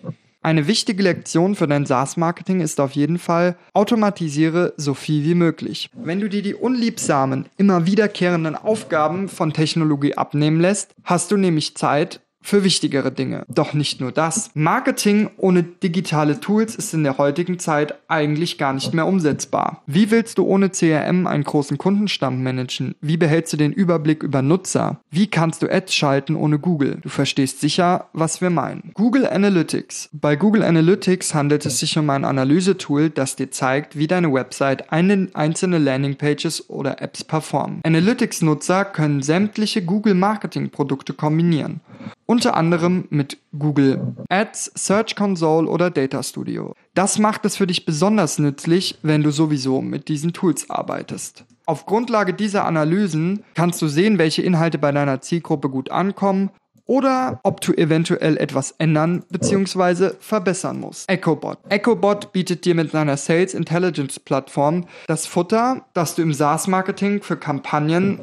Eine 0.47 0.69
wichtige 0.69 1.03
Lektion 1.03 1.57
für 1.57 1.67
dein 1.67 1.87
SaaS-Marketing 1.87 2.61
ist 2.61 2.79
auf 2.79 2.93
jeden 2.93 3.19
Fall, 3.19 3.57
automatisiere 3.73 4.75
so 4.77 4.95
viel 4.95 5.25
wie 5.25 5.35
möglich. 5.35 5.91
Wenn 5.93 6.21
du 6.21 6.29
dir 6.29 6.41
die 6.41 6.55
unliebsamen, 6.55 7.47
immer 7.57 7.85
wiederkehrenden 7.85 8.55
Aufgaben 8.55 9.29
von 9.29 9.53
Technologie 9.53 10.15
abnehmen 10.15 10.61
lässt, 10.61 10.95
hast 11.03 11.33
du 11.33 11.37
nämlich 11.37 11.75
Zeit, 11.75 12.21
für 12.47 12.63
wichtigere 12.63 13.11
Dinge. 13.11 13.45
Doch 13.49 13.75
nicht 13.75 14.01
nur 14.01 14.13
das. 14.13 14.51
Marketing 14.55 15.31
ohne 15.37 15.65
digitale 15.65 16.39
Tools 16.39 16.77
ist 16.77 16.95
in 16.95 17.03
der 17.03 17.19
heutigen 17.19 17.59
Zeit 17.59 17.95
eigentlich 18.07 18.57
gar 18.57 18.73
nicht 18.73 18.95
mehr 18.95 19.07
umsetzbar. 19.07 19.83
Wie 19.87 20.13
willst 20.13 20.39
du 20.39 20.45
ohne 20.45 20.71
CRM 20.71 21.27
einen 21.27 21.43
großen 21.43 21.77
Kundenstamm 21.77 22.45
managen? 22.45 22.95
Wie 23.01 23.17
behältst 23.17 23.53
du 23.53 23.57
den 23.57 23.73
Überblick 23.73 24.23
über 24.23 24.43
Nutzer? 24.43 25.01
Wie 25.11 25.27
kannst 25.27 25.63
du 25.63 25.69
Ads 25.69 25.93
schalten 25.93 26.37
ohne 26.37 26.61
Google? 26.61 26.99
Du 27.03 27.09
verstehst 27.09 27.61
sicher, 27.61 28.07
was 28.13 28.41
wir 28.41 28.51
meinen. 28.51 28.93
Google 28.95 29.27
Analytics. 29.27 30.11
Bei 30.13 30.37
Google 30.37 30.63
Analytics 30.63 31.35
handelt 31.35 31.67
es 31.67 31.81
sich 31.81 31.99
um 31.99 32.09
ein 32.11 32.25
Analysetool, 32.25 33.11
das 33.11 33.35
dir 33.35 33.51
zeigt, 33.51 33.99
wie 33.99 34.07
deine 34.07 34.33
Website 34.33 34.93
einzelne 34.93 35.79
Landingpages 35.79 36.71
oder 36.71 37.03
Apps 37.03 37.25
performen. 37.25 37.81
Analytics-Nutzer 37.83 38.85
können 38.85 39.23
sämtliche 39.23 39.83
Google 39.83 40.15
Marketing 40.15 40.71
Produkte 40.71 41.13
kombinieren 41.13 41.81
unter 42.27 42.57
anderem 42.57 43.07
mit 43.11 43.39
Google 43.59 44.15
Ads, 44.29 44.73
Search 44.75 45.17
Console 45.17 45.69
oder 45.69 45.91
Data 45.91 46.23
Studio. 46.23 46.75
Das 46.95 47.19
macht 47.19 47.45
es 47.45 47.57
für 47.57 47.67
dich 47.67 47.87
besonders 47.87 48.39
nützlich, 48.39 48.99
wenn 49.03 49.23
du 49.23 49.31
sowieso 49.31 49.81
mit 49.81 50.09
diesen 50.09 50.33
Tools 50.33 50.69
arbeitest. 50.69 51.45
Auf 51.65 51.87
Grundlage 51.87 52.35
dieser 52.35 52.65
Analysen 52.65 53.45
kannst 53.55 53.83
du 53.83 53.89
sehen, 53.89 54.19
welche 54.19 54.43
Inhalte 54.43 54.79
bei 54.79 54.93
deiner 54.93 55.21
Zielgruppe 55.21 55.69
gut 55.69 55.91
ankommen 55.91 56.51
oder 56.87 57.41
ob 57.43 57.61
du 57.61 57.73
eventuell 57.73 58.37
etwas 58.37 58.73
ändern 58.79 59.25
bzw. 59.29 60.11
verbessern 60.21 60.81
musst. 60.81 61.11
EchoBot. 61.11 61.59
EchoBot 61.69 62.33
bietet 62.33 62.65
dir 62.65 62.75
mit 62.75 62.93
seiner 62.93 63.17
Sales 63.17 63.55
Intelligence 63.55 64.21
Plattform 64.21 64.87
das 65.09 65.27
Futter, 65.27 65.85
das 65.93 66.15
du 66.15 66.23
im 66.23 66.33
SaaS-Marketing 66.33 67.23
für 67.23 67.37
Kampagnen 67.37 68.21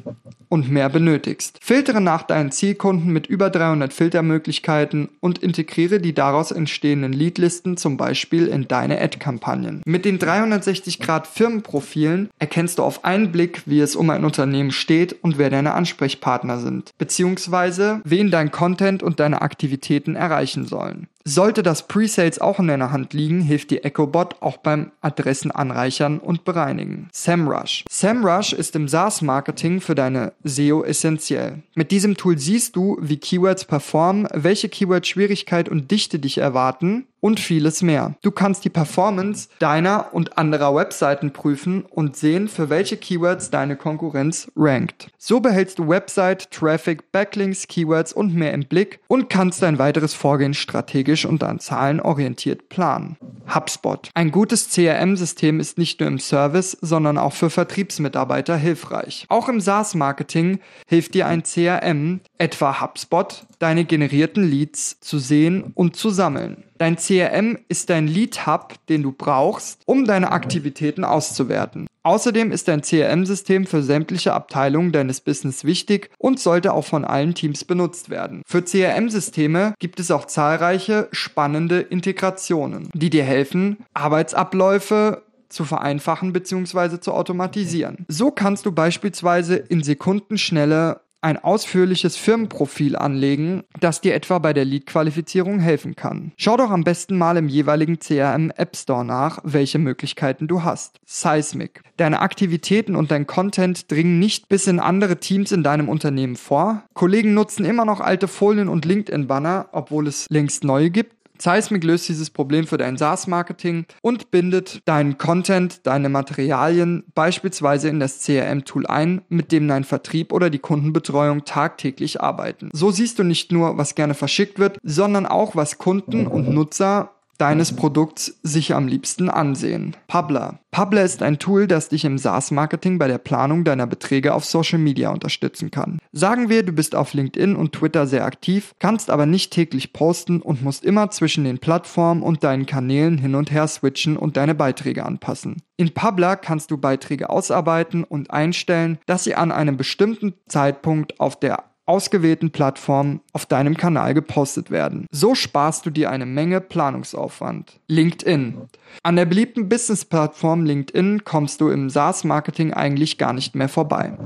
und 0.54 0.70
mehr 0.70 0.88
benötigst. 0.88 1.58
Filtere 1.64 2.00
nach 2.00 2.22
deinen 2.22 2.52
Zielkunden 2.52 3.12
mit 3.12 3.26
über 3.26 3.50
300 3.50 3.92
Filtermöglichkeiten 3.92 5.10
und 5.20 5.40
integriere 5.40 6.00
die 6.00 6.14
daraus 6.14 6.52
entstehenden 6.52 7.12
Leadlisten 7.12 7.76
zum 7.76 7.98
Beispiel 7.98 8.46
in 8.46 8.68
deine 8.68 9.02
Ad-Kampagnen. 9.02 9.82
Mit 9.84 10.06
den 10.06 10.20
360 10.20 11.00
Grad 11.00 11.26
Firmenprofilen 11.26 12.30
erkennst 12.38 12.78
du 12.78 12.84
auf 12.84 13.04
einen 13.04 13.32
Blick, 13.32 13.64
wie 13.66 13.80
es 13.80 13.96
um 13.96 14.12
ein 14.12 14.24
Unternehmen 14.24 14.70
steht 14.70 15.16
und 15.24 15.40
wer 15.40 15.50
deine 15.50 15.74
Ansprechpartner 15.74 16.60
sind, 16.60 16.92
beziehungsweise 17.00 18.02
wen 18.04 18.30
dein 18.30 18.52
Content 18.52 19.02
und 19.02 19.20
deine 19.20 19.42
Aktivitäten 19.42 20.16
erreichen 20.16 20.68
sollen. 20.68 21.08
Sollte 21.26 21.64
das 21.64 21.88
Presales 21.88 22.40
auch 22.40 22.60
in 22.60 22.68
deiner 22.68 22.92
Hand 22.92 23.14
liegen, 23.14 23.40
hilft 23.40 23.72
dir 23.72 23.86
EchoBot 23.86 24.42
auch 24.42 24.58
beim 24.58 24.92
Adressen 25.00 25.52
anreichern 25.52 26.20
und 26.20 26.44
bereinigen. 26.44 27.08
SEMrush. 27.14 27.86
SEMrush 27.90 28.52
ist 28.52 28.76
im 28.76 28.90
SaaS-Marketing 28.90 29.80
für 29.80 29.96
deine 29.96 30.34
SEO 30.44 30.84
essentiell. 30.84 31.64
Mit 31.76 31.92
diesem 31.92 32.18
Tool 32.18 32.38
siehst 32.38 32.76
du, 32.76 32.98
wie 33.00 33.18
Keywords 33.18 33.64
performen, 33.64 34.28
welche 34.34 34.68
Keyword-Schwierigkeit 34.68 35.70
und 35.70 35.92
Dichte 35.92 36.20
dich 36.20 36.40
erwarten 36.40 37.08
und 37.24 37.40
vieles 37.40 37.82
mehr. 37.82 38.16
Du 38.22 38.32
kannst 38.32 38.66
die 38.66 38.70
Performance 38.70 39.48
deiner 39.60 40.14
und 40.14 40.38
anderer 40.38 40.76
Webseiten 40.76 41.32
prüfen 41.32 41.84
und 41.84 42.18
sehen, 42.18 42.50
für 42.50 42.70
welche 42.70 42.98
Keywords 42.98 43.50
deine 43.50 43.78
Konkurrenz 43.78 44.52
rankt. 44.58 45.08
So 45.18 45.40
behältst 45.40 45.80
du 45.80 45.88
Website, 45.88 46.52
Traffic, 46.52 47.14
Backlinks, 47.14 47.70
Keywords 47.70 48.12
und 48.12 48.36
mehr 48.36 48.54
im 48.54 48.66
Blick 48.66 49.00
und 49.08 49.30
kannst 49.30 49.62
dein 49.62 49.80
weiteres 49.80 50.14
Vorgehen 50.14 50.54
strategisch 50.54 51.26
und 51.26 51.42
an 51.44 51.60
Zahlen 51.60 52.02
orientiert 52.02 52.68
planen. 52.68 53.16
HubSpot. 53.56 54.10
Ein 54.14 54.32
gutes 54.32 54.70
CRM-System 54.70 55.60
ist 55.60 55.78
nicht 55.78 56.00
nur 56.00 56.08
im 56.08 56.20
Service, 56.20 56.78
sondern 56.82 57.18
auch 57.18 57.34
für 57.34 57.50
Vertriebsmitarbeiter 57.50 58.58
hilfreich. 58.58 59.26
Auch 59.30 59.50
im 59.50 59.60
SaaS-Marketing 59.60 60.60
hilft 60.88 61.14
dir 61.14 61.28
ein 61.28 61.44
CRM, 61.44 62.22
etwa 62.38 62.82
HubSpot, 62.82 63.46
deine 63.60 63.86
generierten 63.86 64.50
Leads 64.50 65.00
zu 65.00 65.20
sehen 65.20 65.72
und 65.76 65.96
zu 65.96 66.10
sammeln. 66.10 66.64
Dein 66.78 66.98
CRM 66.98 67.60
ist 67.70 67.90
dein 67.90 68.08
Lead-Hub, 68.08 68.76
den 68.90 69.04
du 69.04 69.12
brauchst, 69.12 69.82
um 69.86 70.06
deine 70.06 70.32
Aktivitäten 70.32 71.04
auszuwerten. 71.06 71.88
Außerdem 72.04 72.52
ist 72.52 72.68
dein 72.68 72.82
CRM-System 72.82 73.66
für 73.66 73.82
sämtliche 73.82 74.34
Abteilungen 74.34 74.92
deines 74.92 75.22
Business 75.22 75.64
wichtig 75.64 76.10
und 76.18 76.38
sollte 76.40 76.74
auch 76.74 76.86
von 76.86 77.06
allen 77.06 77.34
Teams 77.34 77.64
benutzt 77.64 78.10
werden. 78.10 78.42
Für 78.46 78.64
CRM-Systeme 78.64 79.74
gibt 79.80 80.02
es 80.02 80.12
auch 80.12 80.26
zahlreiche 80.26 81.08
spannende 81.14 81.80
Integrationen, 81.80 82.90
die 82.94 83.10
dir 83.10 83.24
helfen, 83.24 83.78
Arbeitsabläufe 83.94 85.24
zu 85.54 85.64
vereinfachen 85.64 86.34
bzw. 86.34 87.00
zu 87.00 87.14
automatisieren. 87.14 88.06
So 88.10 88.32
kannst 88.32 88.66
du 88.66 88.72
beispielsweise 88.72 89.56
in 89.56 89.84
Sekundenschnelle 89.84 91.00
ein 91.24 91.38
ausführliches 91.38 92.18
Firmenprofil 92.18 92.96
anlegen, 92.96 93.64
das 93.80 94.02
dir 94.02 94.14
etwa 94.14 94.40
bei 94.40 94.54
der 94.54 94.66
Lead-Qualifizierung 94.66 95.60
helfen 95.60 95.96
kann. 95.96 96.34
Schau 96.38 96.58
doch 96.58 96.70
am 96.70 96.84
besten 96.84 97.18
mal 97.18 97.38
im 97.38 97.48
jeweiligen 97.48 98.00
CRM 98.00 98.52
App 98.56 98.76
Store 98.76 99.06
nach, 99.06 99.40
welche 99.44 99.80
Möglichkeiten 99.80 100.48
du 100.48 100.64
hast. 100.64 101.00
Seismic. 101.06 101.82
Deine 101.98 102.20
Aktivitäten 102.20 102.96
und 102.96 103.12
dein 103.12 103.28
Content 103.28 103.92
dringen 103.92 104.20
nicht 104.20 104.50
bis 104.50 104.68
in 104.68 104.80
andere 104.80 105.20
Teams 105.20 105.52
in 105.52 105.64
deinem 105.64 105.90
Unternehmen 105.90 106.36
vor. 106.36 106.84
Kollegen 106.94 107.34
nutzen 107.34 107.66
immer 107.66 107.86
noch 107.86 108.02
alte 108.02 108.28
Folien 108.28 108.68
und 108.68 108.86
LinkedIn-Banner, 108.86 109.70
obwohl 109.72 110.08
es 110.08 110.28
längst 110.30 110.64
neue 110.64 110.90
gibt. 110.90 111.23
Seismic 111.44 111.84
löst 111.84 112.08
dieses 112.08 112.30
Problem 112.30 112.68
für 112.68 112.78
dein 112.78 112.96
SaaS-Marketing 112.96 113.86
und 114.02 114.32
bindet 114.32 114.80
deinen 114.86 115.18
Content, 115.18 115.86
deine 115.86 116.08
Materialien 116.08 117.04
beispielsweise 117.16 117.90
in 117.90 118.00
das 118.00 118.22
CRM-Tool 118.22 118.88
ein, 118.88 119.24
mit 119.28 119.52
dem 119.52 119.68
dein 119.68 119.84
Vertrieb 119.84 120.32
oder 120.32 120.50
die 120.50 120.60
Kundenbetreuung 120.60 121.44
tagtäglich 121.44 122.22
arbeiten. 122.22 122.70
So 122.72 122.92
siehst 122.92 123.20
du 123.20 123.24
nicht 123.24 123.52
nur, 123.52 123.78
was 123.78 123.94
gerne 123.94 124.14
verschickt 124.14 124.58
wird, 124.58 124.78
sondern 124.84 125.26
auch, 125.26 125.54
was 125.54 125.78
Kunden 125.78 126.28
und 126.28 126.48
Nutzer 126.48 127.12
deines 127.44 127.76
Produkts 127.76 128.40
sich 128.42 128.74
am 128.74 128.88
liebsten 128.88 129.30
ansehen. 129.30 129.98
Publer. 130.08 130.60
Publer 130.72 131.04
ist 131.04 131.22
ein 131.22 131.40
Tool, 131.40 131.68
das 131.68 131.90
dich 131.90 132.06
im 132.06 132.18
SaaS-Marketing 132.18 132.98
bei 132.98 133.10
der 133.10 133.18
Planung 133.18 133.66
deiner 133.66 133.86
Beträge 133.86 134.34
auf 134.34 134.46
Social 134.46 134.80
Media 134.80 135.10
unterstützen 135.10 135.70
kann. 135.70 136.00
Sagen 136.14 136.48
wir, 136.48 136.64
du 136.64 136.72
bist 136.72 136.96
auf 136.96 137.14
LinkedIn 137.14 137.58
und 137.58 137.74
Twitter 137.74 138.08
sehr 138.08 138.24
aktiv, 138.24 138.74
kannst 138.80 139.10
aber 139.10 139.26
nicht 139.26 139.52
täglich 139.52 139.92
posten 139.92 140.42
und 140.42 140.64
musst 140.64 140.86
immer 140.86 141.12
zwischen 141.12 141.44
den 141.44 141.60
Plattformen 141.60 142.24
und 142.24 142.46
deinen 142.46 142.66
Kanälen 142.66 143.18
hin 143.18 143.36
und 143.36 143.52
her 143.52 143.68
switchen 143.68 144.16
und 144.16 144.38
deine 144.38 144.56
Beiträge 144.56 145.06
anpassen. 145.06 145.62
In 145.76 145.94
Publer 145.94 146.38
kannst 146.38 146.72
du 146.72 146.78
Beiträge 146.78 147.30
ausarbeiten 147.30 148.06
und 148.06 148.32
einstellen, 148.32 149.00
dass 149.06 149.26
sie 149.26 149.36
an 149.36 149.52
einem 149.52 149.76
bestimmten 149.76 150.34
Zeitpunkt 150.48 151.20
auf 151.20 151.38
der 151.38 151.66
ausgewählten 151.86 152.52
Plattformen 152.52 153.22
auf 153.34 153.46
deinem 153.46 153.76
Kanal 153.76 154.14
gepostet 154.14 154.72
werden. 154.72 155.06
So 155.12 155.36
sparst 155.36 155.86
du 155.86 155.90
dir 155.90 156.10
eine 156.10 156.26
Menge 156.26 156.62
Planungsaufwand. 156.62 157.80
LinkedIn. 157.88 158.62
An 159.04 159.16
der 159.16 159.26
beliebten 159.26 159.70
Business-Plattform 159.70 160.66
LinkedIn 160.66 161.24
kommst 161.24 161.62
du 161.62 161.70
im 161.70 161.90
SaaS-Marketing 161.90 162.74
eigentlich 162.74 163.18
gar 163.18 163.34
nicht 163.34 163.56
mehr 163.56 163.70
vorbei. 163.70 164.18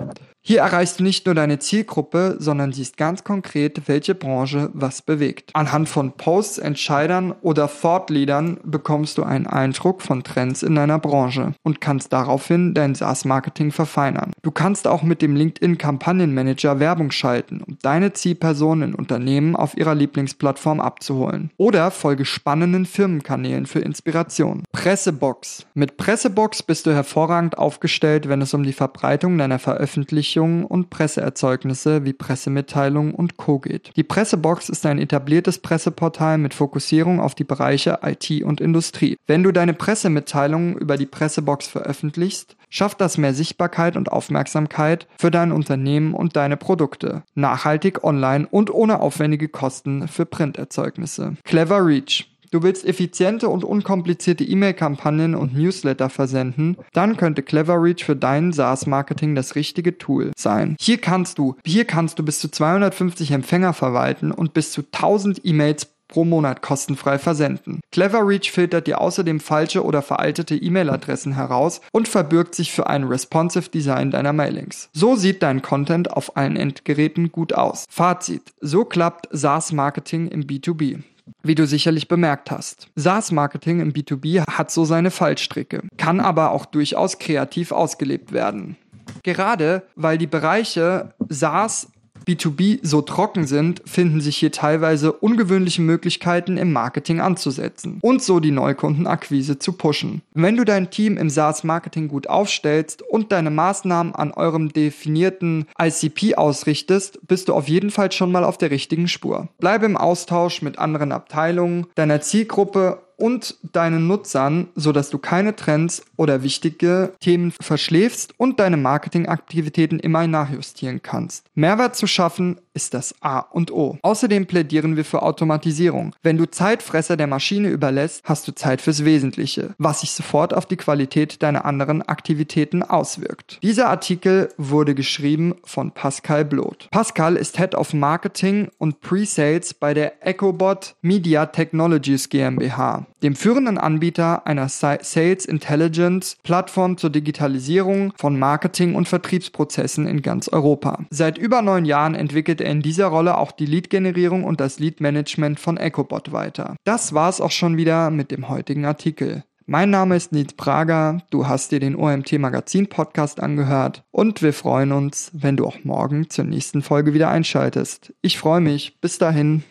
Hier 0.48 0.62
erreichst 0.62 1.02
du 1.02 1.04
nicht 1.04 1.26
nur 1.26 1.36
deine 1.36 1.60
Zielgruppe, 1.60 2.38
sondern 2.40 2.72
siehst 2.72 2.96
ganz 2.96 3.26
konkret, 3.26 3.82
welche 3.90 4.16
Branche 4.16 4.70
was 4.72 5.02
bewegt. 5.02 5.50
Anhand 5.52 5.90
von 5.90 6.14
Posts, 6.14 6.60
Entscheidern 6.60 7.36
oder 7.42 7.68
Thought-Leadern 7.68 8.58
bekommst 8.64 9.18
du 9.18 9.24
einen 9.24 9.46
Eindruck 9.46 10.02
von 10.02 10.24
Trends 10.24 10.64
in 10.64 10.76
deiner 10.76 11.00
Branche 11.00 11.52
und 11.64 11.82
kannst 11.82 12.14
daraufhin 12.14 12.74
dein 12.74 12.96
SaaS-Marketing 12.96 13.74
verfeinern. 13.74 14.32
Du 14.42 14.52
kannst 14.52 14.88
auch 14.88 15.04
mit 15.04 15.22
dem 15.22 15.36
LinkedIn 15.36 15.78
Kampagnenmanager 15.78 16.80
Werbung 16.80 17.12
schalten, 17.12 17.62
um 17.68 17.78
deine 17.82 18.14
Zielpersonen 18.14 18.92
in 18.92 18.96
Unternehmen 18.96 19.54
auf 19.54 19.76
ihrer 19.76 19.96
Lieblingsplattform 19.96 20.80
abzuholen. 20.80 21.52
Oder 21.58 21.92
folge 21.92 22.24
spannenden 22.24 22.86
Firmenkanälen 22.86 23.66
für 23.66 23.80
Inspiration. 23.80 24.64
Pressebox. 24.72 25.66
Mit 25.74 25.98
Pressebox 25.98 26.64
bist 26.64 26.86
du 26.86 26.94
hervorragend 26.94 27.58
aufgestellt, 27.58 28.30
wenn 28.30 28.42
es 28.42 28.54
um 28.54 28.64
die 28.64 28.72
Verbreitung 28.72 29.38
deiner 29.38 29.60
Veröffentlichung 29.60 30.37
Veröffentlichungen 30.38 30.66
und 30.66 30.90
Presseerzeugnisse 30.90 32.06
wie 32.06 32.14
Pressemitteilungen 32.14 33.14
und 33.14 33.38
Co. 33.38 33.60
geht. 33.60 33.92
Die 33.96 34.04
Pressebox 34.04 34.70
ist 34.70 34.86
ein 34.86 35.00
etabliertes 35.00 35.60
Presseportal 35.60 36.38
mit 36.38 36.54
Fokussierung 36.54 37.20
auf 37.20 37.34
die 37.34 37.44
Bereiche 37.44 38.00
IT 38.04 38.44
und 38.44 38.62
Industrie. 38.62 39.18
Wenn 39.26 39.44
du 39.44 39.52
deine 39.52 39.74
Pressemitteilungen 39.74 40.78
über 40.78 40.98
die 40.98 41.06
Pressebox 41.06 41.68
veröffentlichst, 41.68 42.56
schafft 42.70 43.02
das 43.02 43.18
mehr 43.18 43.34
Sichtbarkeit 43.34 43.98
und 43.98 44.12
Aufmerksamkeit 44.12 45.08
für 45.18 45.32
dein 45.32 45.52
Unternehmen 45.52 46.14
und 46.14 46.36
deine 46.36 46.58
Produkte. 46.58 47.24
Nachhaltig 47.34 48.04
online 48.04 48.48
und 48.50 48.72
ohne 48.74 49.00
aufwendige 49.00 49.48
Kosten 49.48 50.08
für 50.08 50.26
Printerzeugnisse. 50.26 51.36
Clever 51.44 51.86
Reach 51.86 52.37
Du 52.52 52.64
willst 52.64 52.86
effiziente 52.86 53.50
und 53.50 53.64
unkomplizierte 53.64 54.44
E-Mail-Kampagnen 54.44 55.36
und 55.36 55.54
Newsletter 55.54 56.10
versenden? 56.10 56.78
Dann 56.94 57.18
könnte 57.18 57.44
CleverReach 57.44 58.06
für 58.06 58.16
dein 58.16 58.54
SaaS-Marketing 58.54 59.36
das 59.36 59.56
richtige 59.56 59.98
Tool 59.98 60.32
sein. 60.38 60.78
Hier 60.80 60.98
kannst 60.98 61.38
du, 61.38 61.56
hier 61.66 61.86
kannst 61.86 62.20
du 62.20 62.24
bis 62.24 62.40
zu 62.40 62.50
250 62.50 63.32
Empfänger 63.32 63.74
verwalten 63.74 64.32
und 64.32 64.54
bis 64.54 64.72
zu 64.72 64.82
1000 64.82 65.46
E-Mails 65.46 65.88
pro 66.08 66.24
Monat 66.24 66.62
kostenfrei 66.62 67.20
versenden. 67.20 67.82
CleverReach 67.92 68.50
filtert 68.52 68.88
dir 68.88 69.02
außerdem 69.02 69.42
falsche 69.42 69.84
oder 69.84 70.02
veraltete 70.02 70.56
E-Mail-Adressen 70.56 71.34
heraus 71.34 71.82
und 71.92 72.08
verbirgt 72.08 72.56
sich 72.56 72.72
für 72.72 72.88
ein 72.88 73.04
responsive 73.04 73.70
Design 73.70 74.12
deiner 74.12 74.32
Mailings. 74.32 74.90
So 74.94 75.18
sieht 75.18 75.44
dein 75.44 75.62
Content 75.62 76.12
auf 76.12 76.38
allen 76.38 76.56
Endgeräten 76.56 77.34
gut 77.34 77.52
aus. 77.52 77.86
Fazit. 77.90 78.54
So 78.62 78.86
klappt 78.86 79.28
SaaS-Marketing 79.32 80.30
im 80.30 80.44
B2B 80.44 81.04
wie 81.44 81.56
du 81.56 81.66
sicherlich 81.66 82.08
bemerkt 82.08 82.52
hast. 82.52 82.90
SaaS-Marketing 82.96 83.80
im 83.80 83.94
B2B 83.94 84.46
hat 84.48 84.72
so 84.72 84.86
seine 84.86 85.12
Fallstricke, 85.12 85.82
kann 85.98 86.20
aber 86.20 86.52
auch 86.52 86.66
durchaus 86.66 87.20
kreativ 87.20 87.72
ausgelebt 87.72 88.32
werden. 88.32 88.78
Gerade 89.24 89.84
weil 89.96 90.18
die 90.18 90.28
Bereiche 90.28 91.14
SaaS 91.30 91.92
B2B 92.26 92.80
so 92.82 93.02
trocken 93.02 93.46
sind, 93.46 93.82
finden 93.86 94.22
sich 94.22 94.38
hier 94.38 94.52
teilweise 94.52 95.12
ungewöhnliche 95.12 95.82
Möglichkeiten 95.82 96.58
im 96.58 96.74
Marketing 96.74 97.20
anzusetzen 97.20 98.00
und 98.02 98.22
so 98.22 98.40
die 98.40 98.52
Neukundenakquise 98.52 99.60
zu 99.60 99.74
pushen. 99.74 100.22
Wenn 100.34 100.58
du 100.58 100.64
dein 100.64 100.90
Team 100.90 101.18
im 101.18 101.30
SaaS-Marketing 101.30 102.08
gut 102.08 102.28
aufstellst 102.28 103.02
und 103.02 103.32
deine 103.32 103.50
Maßnahmen 103.50 104.16
an 104.16 104.32
eurem 104.32 104.74
definierten 104.74 105.66
ICP 105.82 106.36
ausrichtest, 106.36 107.20
bist 107.28 107.50
du 107.50 107.54
auf 107.54 107.68
jeden 107.68 107.92
Fall 107.92 108.12
schon 108.12 108.32
mal 108.32 108.44
auf 108.44 108.58
der 108.58 108.72
richtigen 108.72 109.08
Spur. 109.08 109.50
Bleibe 109.60 109.86
im 109.86 109.98
Austausch 109.98 110.62
mit 110.62 110.80
anderen 110.80 111.12
Abteilungen 111.12 111.88
deiner 111.96 112.22
Zielgruppe 112.22 113.02
und 113.18 113.56
deinen 113.74 114.08
Nutzern, 114.08 114.70
sodass 114.76 115.10
du 115.10 115.18
keine 115.18 115.56
Trends 115.56 116.04
oder 116.16 116.44
wichtige 116.44 117.14
Themen 117.20 117.52
verschläfst 117.52 118.34
und 118.38 118.60
deine 118.60 118.78
Marketingaktivitäten 118.78 120.00
immer 120.00 120.26
nachjustieren 120.28 121.02
kannst. 121.02 121.46
Mehrwert 121.56 121.96
zu 121.96 122.08
schaffen 122.08 122.60
ist 122.78 122.94
das 122.94 123.16
A 123.22 123.40
und 123.40 123.72
O. 123.72 123.98
Außerdem 124.04 124.46
plädieren 124.46 124.96
wir 124.96 125.04
für 125.04 125.24
Automatisierung. 125.24 126.16
Wenn 126.22 126.38
du 126.38 126.46
Zeitfresser 126.46 127.18
der 127.18 127.26
Maschine 127.26 127.70
überlässt, 127.70 128.22
hast 128.24 128.48
du 128.48 128.54
Zeit 128.54 128.82
fürs 128.82 129.04
Wesentliche, 129.04 129.74
was 129.80 130.02
sich 130.02 130.12
sofort 130.12 130.54
auf 130.54 130.68
die 130.68 130.78
Qualität 130.78 131.42
deiner 131.42 131.66
anderen 131.66 132.04
Aktivitäten 132.04 132.84
auswirkt. 132.84 133.58
Dieser 133.64 133.90
Artikel 133.90 134.50
wurde 134.58 134.94
geschrieben 134.94 135.56
von 135.64 135.90
Pascal 135.90 136.46
Bloth. 136.46 136.88
Pascal 136.92 137.36
ist 137.36 137.58
Head 137.58 137.74
of 137.74 137.96
Marketing 137.96 138.70
und 138.78 139.02
Pre-Sales 139.02 139.74
bei 139.74 139.96
der 139.96 140.28
EchoBot 140.28 140.94
Media 141.02 141.48
Technologies 141.48 142.30
GmbH, 142.30 143.08
dem 143.24 143.36
führenden 143.36 143.80
Anbieter 143.80 144.46
einer 144.46 144.70
Sales 144.70 145.46
Intelligence 145.46 146.38
Plattform 146.44 146.98
zur 146.98 147.10
Digitalisierung 147.10 148.14
von 148.16 148.38
Marketing- 148.38 148.94
und 148.94 149.08
Vertriebsprozessen 149.08 150.06
in 150.06 150.22
ganz 150.22 150.48
Europa. 150.48 151.00
Seit 151.10 151.40
über 151.40 151.64
neun 151.64 151.86
Jahren 151.86 152.14
entwickelt 152.14 152.62
er 152.62 152.67
er 152.68 152.72
in 152.74 152.82
dieser 152.82 153.08
Rolle 153.08 153.38
auch 153.38 153.52
die 153.52 153.66
Lead-Generierung 153.66 154.44
und 154.44 154.60
das 154.60 154.78
Lead-Management 154.78 155.60
von 155.60 155.78
EchoBot 155.78 156.32
weiter. 156.32 156.76
Das 156.84 157.14
war's 157.14 157.42
auch 157.42 157.52
schon 157.52 157.78
wieder 157.78 158.12
mit 158.12 158.30
dem 158.30 158.50
heutigen 158.50 158.86
Artikel. 158.86 159.44
Mein 159.66 159.90
Name 159.90 160.16
ist 160.16 160.32
Nils 160.32 160.54
Prager, 160.54 161.22
du 161.30 161.48
hast 161.48 161.72
dir 161.72 161.82
den 161.82 161.96
OMT 161.96 162.40
Magazin 162.40 162.88
Podcast 162.88 163.42
angehört 163.42 164.04
und 164.12 164.42
wir 164.42 164.54
freuen 164.54 164.94
uns, 164.94 165.30
wenn 165.34 165.58
du 165.58 165.66
auch 165.66 165.84
morgen 165.84 166.30
zur 166.30 166.46
nächsten 166.46 166.82
Folge 166.82 167.14
wieder 167.14 167.30
einschaltest. 167.30 168.14
Ich 168.22 168.38
freue 168.38 168.62
mich. 168.62 169.00
Bis 169.02 169.18
dahin. 169.18 169.64